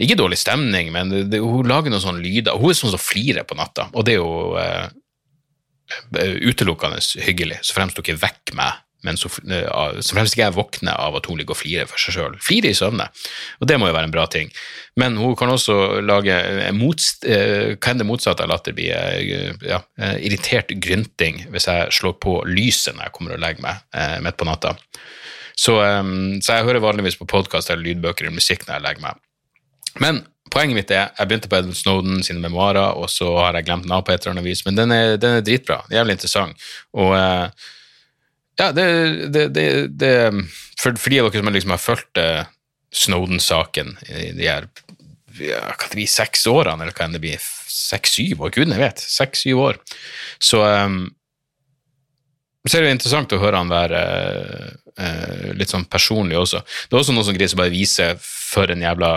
[0.00, 2.58] ikke dårlig stemning, men det, det, hun lager noen sånne lyder.
[2.58, 7.76] Hun er sånn som flirer på natta, og det er jo eh, utelukkende hyggelig, så
[7.76, 11.36] fremst ikke vekker meg men så, uh, så fremst ikke jeg våkner av at hun
[11.38, 12.38] ligger og flirer for seg sjøl.
[12.42, 13.06] Flirer i søvne,
[13.60, 14.48] og det må jo være en bra ting.
[15.00, 16.38] Men hun kan også lage
[16.76, 19.52] motst, uh, Hva enn det motsatte av latter blir?
[19.64, 19.82] Ja,
[20.16, 24.48] irritert grynting hvis jeg slår på lyset når jeg kommer og legger meg midt på
[24.48, 24.74] natta.
[25.54, 29.20] Så, så, jeg hører vanligvis på podkast eller lydbøker eller musikk når jeg legger meg.
[30.02, 30.22] Men
[30.54, 33.86] poenget mitt er jeg begynte på Edward Snowden sine memoarer, og så har jeg glemt
[33.86, 35.80] den av på et eller annet vis, men den er, den er dritbra.
[35.92, 36.68] Jævlig interessant.
[36.94, 37.14] Og
[38.60, 38.86] ja, det,
[39.34, 39.66] det, det,
[39.98, 40.14] det
[40.78, 42.44] for, for, de av dere som liksom har fulgt uh,
[42.94, 44.68] Snowden-saken i de her
[45.42, 47.42] ja, hva det blir, seks årene, eller hva enn det blir,
[47.74, 49.80] seks-syv år, gudene vet, seks-syv år,
[50.38, 51.00] så, um,
[52.62, 54.02] så er det interessant å høre han være
[54.94, 56.62] uh, litt sånn personlig også.
[56.62, 59.10] Det er også noe som greier å bare vise for en jævla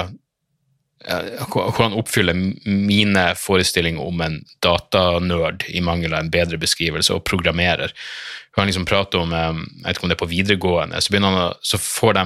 [1.06, 2.36] hvor han oppfyller
[2.66, 7.94] mine forestillinger om en datanerd, i mangel av en bedre beskrivelse, og programmerer.
[8.52, 11.14] Hvor han liksom prater om eh, Jeg vet ikke om det er på videregående, så,
[11.20, 12.26] han å, så får de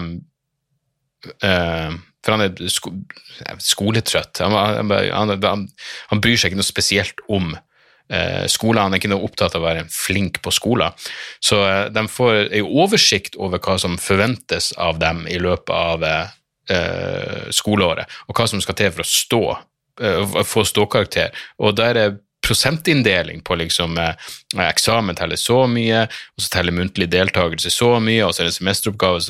[1.43, 2.93] uh, For han er sko,
[3.59, 4.39] skoletrøtt.
[4.45, 5.67] Han, han, han,
[6.07, 8.85] han, bryr seg ikke noe spesielt om uh, skolen.
[8.85, 10.95] Han er ikke noe opptatt av å være flink på skolen.
[11.43, 16.07] Så uh, de får en oversikt over hva som forventes av dem i løpet av
[17.51, 19.39] skoleåret, og hva som skal til for å stå,
[20.47, 21.33] få ståkarakter.
[21.59, 22.05] Og da er det
[22.41, 24.31] prosentinndeling på liksom eh,
[24.65, 28.57] eksamen teller så mye, og så teller muntlig deltakelse så mye, og så er det
[28.57, 29.21] semesteroppgave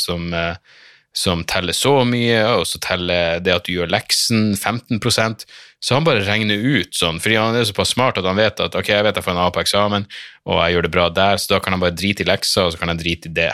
[0.00, 0.82] som, eh,
[1.16, 5.46] som, teller så mye, og så teller det at du gjør leksen 15%
[5.80, 8.74] Så han bare regner ut sånn, fordi han er såpass smart at han vet at
[8.74, 10.08] ok, jeg vet jeg får en A på eksamen,
[10.50, 12.74] og jeg gjør det bra der, så da kan han bare drite i leksa, og
[12.74, 13.52] så kan han drite i det.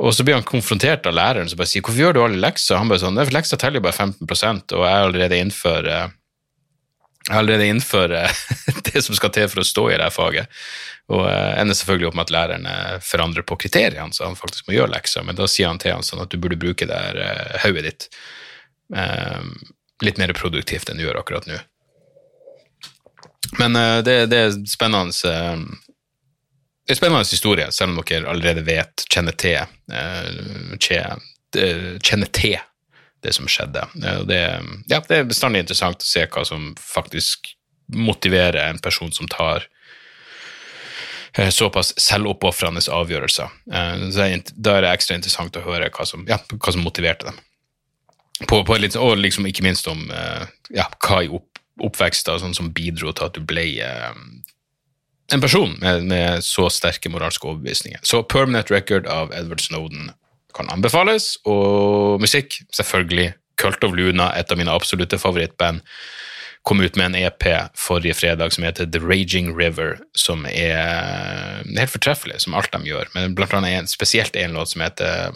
[0.00, 2.78] Og så blir han konfrontert av læreren som bare sier 'hvorfor gjør du alle lekser?'
[2.78, 6.08] Han bare sånn 'lekser teller jo bare 15 og jeg er allerede innenfor eh,
[7.30, 8.28] allerede innføre
[8.92, 10.48] det som skal til for å stå i det faget.
[11.08, 12.66] Og uh, ender selvfølgelig opp med at læreren
[13.02, 15.22] forandrer på kriteriene, så han faktisk må gjøre lekser.
[15.22, 18.08] Men da sier han til han sånn at du burde bruke det her hodet ditt
[20.02, 21.58] litt mer produktivt enn du gjør akkurat nå.
[23.58, 23.72] Men
[24.02, 25.14] det, det, er spennende
[26.90, 29.60] Er spennende historie, selv om dere allerede vet, kjenner til,
[32.02, 32.56] kjenner til
[33.22, 33.84] det som skjedde.
[34.26, 34.40] Det,
[34.90, 37.52] ja, det er bestandig interessant å se hva som faktisk
[37.92, 39.66] motiverer en person som tar
[41.36, 43.54] eh, såpass selvoppofrende avgjørelser.
[43.72, 44.04] Eh,
[44.56, 47.40] da er det ekstra interessant å høre hva som, ja, hva som motiverte dem.
[48.48, 52.56] På, på litt, og liksom ikke minst om eh, ja, hva i opp, oppveksten sånn
[52.58, 53.68] som bidro til at du ble
[55.32, 58.00] en person med, med, så sterke moralske overbevisninger.
[58.02, 60.10] Så Permanent Record av Edward Snowden
[60.56, 61.36] kan anbefales.
[61.48, 63.32] Og musikk, selvfølgelig.
[63.60, 65.82] Cult of Luna, et av mine absolutte favorittband,
[66.62, 67.44] kom ut med en EP
[67.78, 73.10] forrige fredag som heter The Raging River, som er helt fortreffelig, som alt de gjør.
[73.16, 75.32] Men blant annet en, spesielt en låt som heter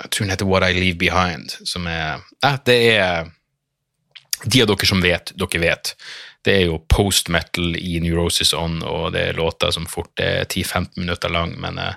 [0.00, 3.30] Jeg tror den heter What I Leave Behind, som er ja, Det er
[4.44, 5.94] De av dere som vet, dere vet.
[6.44, 11.00] Det er jo post-metal i Neurosis On, og det er låter som fort er 10-15
[11.02, 11.94] minutter lang, men uh,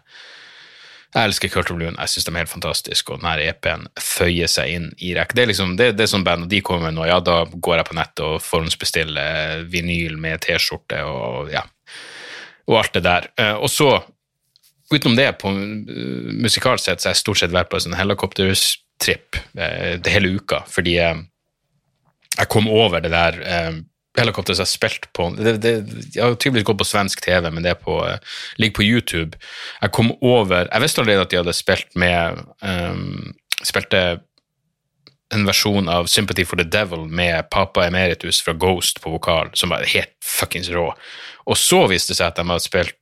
[1.14, 4.72] Jeg elsker Kurt Bluen, jeg syns de er helt fantastiske, og denne EP-en føyer seg
[4.74, 5.36] inn i rekk.
[5.38, 7.78] Det er liksom, det, det er sånn band, og de kommer noe, ja, da går
[7.78, 11.62] jeg på nettet og forhåndsbestiller vinyl med T-skjorte og ja,
[12.66, 13.30] og alt det der.
[13.38, 13.91] Eh, og så,
[14.89, 19.36] utenom det, på musikalsk sett, så har jeg stort sett vært på en helikoptertripp helikopterstripp
[19.58, 23.39] uh, hele uka, fordi jeg kom over det der
[24.18, 25.74] helikopter som har spilt på det, det,
[26.16, 29.39] Jeg har tydeligvis gått på svensk TV, men det på, uh, ligger på YouTube.
[29.82, 33.34] Jeg kom over Jeg visste allerede at de hadde spilt med um,
[33.64, 34.03] Spilte
[35.34, 39.72] en versjon av Sympathy for the Devil med Papa Emeritus fra Ghost på vokal, som
[39.74, 40.91] var helt fuckings rå.
[41.49, 42.99] Og så viste det seg at de hadde spilt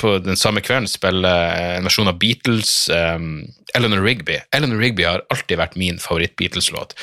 [0.00, 1.30] på den samme kvelden spille
[1.76, 3.44] en versjon av Beatles, um,
[3.76, 4.38] Eleanor Rigby.
[4.56, 6.96] Eleanor Rigby har alltid vært min favoritt-Beatles-låt.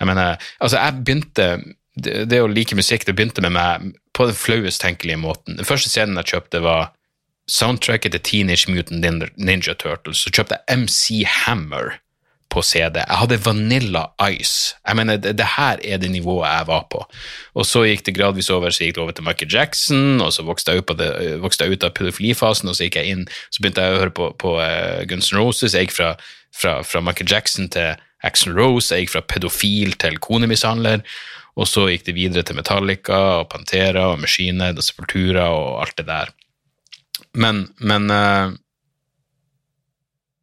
[0.00, 1.46] Jeg mener, altså jeg begynte
[2.04, 5.58] det, det, å like musikk det begynte med meg på den flauest tenkelige måten.
[5.60, 6.90] Den første scenen jeg kjøpte, var
[7.50, 10.22] soundtracket til Teenage Mutant Ninja Turtles.
[10.22, 11.98] Så kjøpte jeg MC Hammer
[12.50, 12.98] på CD.
[12.98, 14.74] Jeg hadde Vanilla Ice.
[14.86, 17.04] Jeg mener, det, det, her er det nivået jeg var på.
[17.54, 20.44] Og så gikk det gradvis over, så gikk det over til Michael Jackson, og så
[20.46, 21.10] vokste jeg, det,
[21.44, 24.16] vokste jeg ut av pedofilifasen, og så gikk jeg inn, så begynte jeg å høre
[24.18, 25.76] på, på uh, Guns N' Roses.
[25.78, 26.12] Jeg gikk fra,
[26.56, 27.94] fra, fra Michael Jackson til
[28.26, 31.06] Axel Rose, jeg gikk fra pedofil til konemishandler.
[31.58, 35.96] Og så gikk det videre til Metallica og Pantera og Machine og Sepultura og alt
[35.98, 36.34] det der.
[37.38, 38.52] Men, men uh,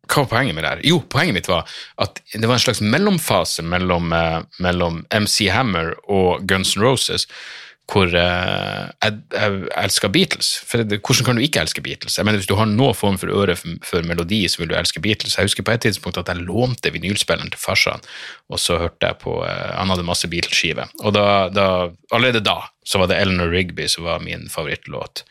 [0.07, 0.83] hva var poenget med det her?
[0.87, 1.67] Jo, poenget mitt var
[2.03, 7.27] at det var en slags mellomfase mellom, uh, mellom MC Hammer og Guns N' Roses
[7.87, 10.49] hvor uh, jeg, jeg elsker Beatles.
[10.67, 12.17] For det, hvordan kan du ikke elske Beatles?
[12.19, 14.75] Jeg mener, Hvis du har noen form for øre for, for, melodi, så vil du
[14.75, 15.37] elske Beatles.
[15.37, 18.03] Jeg husker på et tidspunkt at jeg lånte vinylspilleren til farsan,
[18.51, 20.91] og så hørte jeg på uh, Han hadde masse Beatles-skiver.
[21.07, 21.67] Og da, da,
[22.11, 25.23] allerede da så var det Eleanor Rigby som var min favorittlåt.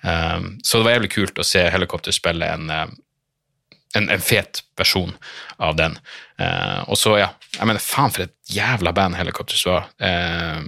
[0.00, 5.12] Um, så det var jævlig kult å se Helikopter spille en, en, en fet versjon
[5.60, 5.96] av den.
[6.40, 9.90] Uh, og så, ja Jeg mener, faen for et jævla band Helikopters var.
[10.00, 10.62] Uh,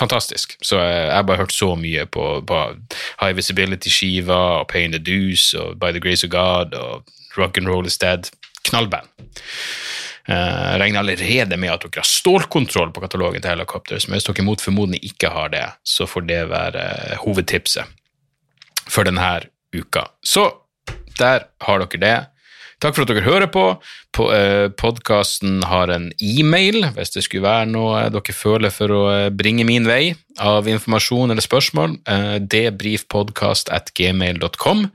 [0.00, 0.56] fantastisk.
[0.64, 2.60] Så jeg har bare hørt så mye på, på
[3.20, 7.04] High Visibility-skiva og Pain the Deuce og By the Grace of God og
[7.38, 8.30] Rock and Roll is Dead.
[8.66, 9.08] Knallband.
[10.28, 14.44] Uh, regner allerede med at dere har stålkontroll på katalogen til Helicopters, men hvis dere
[14.46, 17.88] mot formodning ikke har det, så får det være uh, hovedtipset
[18.90, 19.30] for denne
[19.74, 20.04] uka.
[20.22, 20.44] Så
[21.18, 22.18] der har dere det.
[22.80, 23.64] Takk for at dere hører på.
[24.16, 29.02] på eh, Podkasten har en e-mail hvis det skulle være noe dere føler for å
[29.12, 31.98] eh, bringe min vei av informasjon eller spørsmål.
[32.08, 32.36] Eh,
[33.76, 34.86] at gmail.com.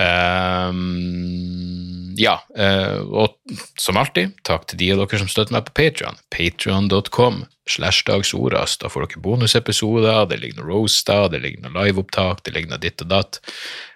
[0.00, 3.34] Um, ja, uh, og
[3.80, 6.20] som alltid, takk til de av dere som støtter meg på Patrion.
[6.32, 8.04] Patrion.com slash.
[8.06, 12.82] Da får dere bonusepisoder, det ligger noen roaster, det ligger noen liveopptak, det ligger noe
[12.82, 13.40] ditt og datt.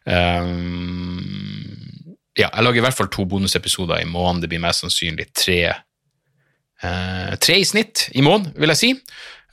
[0.05, 1.94] Um,
[2.35, 4.43] ja, jeg lager i hvert fall to bonusepisoder i måneden.
[4.43, 5.61] Det blir mest sannsynlig tre,
[6.85, 8.91] Eh, tre i snitt i måneden, vil jeg si.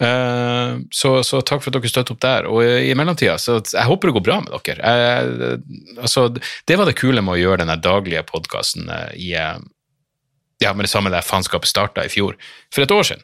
[0.01, 2.47] Eh, så, så, takk for at dere støtter opp der.
[2.51, 4.93] Og i mellomtida, så jeg håper det går bra med dere.
[4.93, 5.53] Eh,
[6.01, 10.85] altså, det var det kule med å gjøre den daglige podkasten uh, i ja, med
[10.85, 12.35] det samme der faenskapet starta i fjor,
[12.73, 13.23] for et år siden.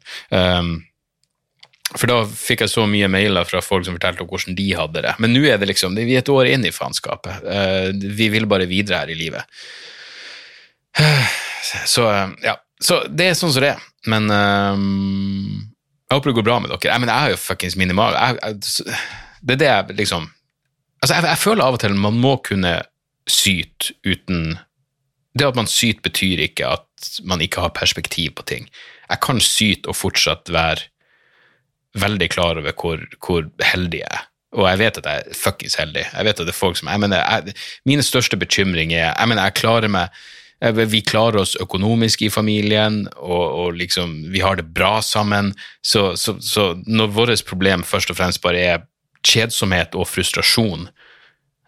[1.96, 5.04] For da fikk jeg så mye mailer fra folk som fortalte om hvordan de hadde
[5.06, 5.14] det.
[5.24, 7.46] Men nå er det liksom, vi er et år inn i faenskapet.
[7.48, 9.60] Uh, vi vil bare videre her i livet.
[11.88, 12.06] Så
[12.46, 13.86] ja, så det er sånn som det er.
[14.08, 15.66] Men um,
[16.08, 16.92] jeg håper det går bra med dere.
[16.92, 18.98] Jeg, men jeg er jo fuckings minimal jeg, jeg,
[19.42, 20.30] Det er det jeg liksom
[21.02, 22.72] Altså, jeg, føler av og til man må kunne
[23.30, 24.56] syte uten
[25.38, 28.70] Det at man syter, betyr ikke at man ikke har perspektiv på ting.
[29.10, 30.88] Jeg kan syte og fortsatt være
[32.02, 34.26] veldig klar over hvor, hvor heldig jeg er.
[34.58, 36.06] Og jeg vet at jeg er fuckings heldig.
[36.08, 39.30] Jeg vet at det er folk som, jeg mener, jeg, Mine største bekymringer er jeg
[39.30, 40.26] mener, jeg klarer meg
[40.58, 45.52] vi klarer oss økonomisk i familien, og, og liksom, vi har det bra sammen.
[45.86, 48.80] Så, så, så når vårt problem først og fremst bare er
[49.22, 50.88] kjedsomhet og frustrasjon,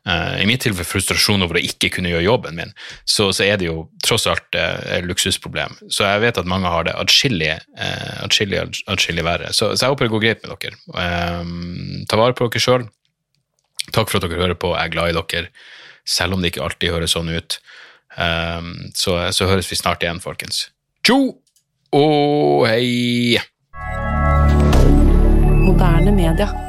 [0.08, 2.72] I mitt tilfelle frustrasjon over å ikke kunne gjøre jobben min,
[3.04, 5.76] så, så er det jo tross alt uh, et luksusproblem.
[5.92, 7.52] Så jeg vet at mange har det atskillig,
[8.24, 9.52] atskillig verre.
[9.52, 10.80] Så, så, jeg håper det går greit med dere.
[10.96, 12.88] Um, ta vare på dere sjøl.
[13.92, 14.74] Takk for at dere hører på.
[14.78, 15.52] Jeg er glad i dere,
[16.08, 17.60] selv om det ikke alltid høres sånn ut.
[18.16, 20.70] Um, så, så høres vi snart igjen, folkens.
[21.06, 21.20] Tjo
[21.96, 23.40] og hei!
[25.60, 26.69] Moderne media.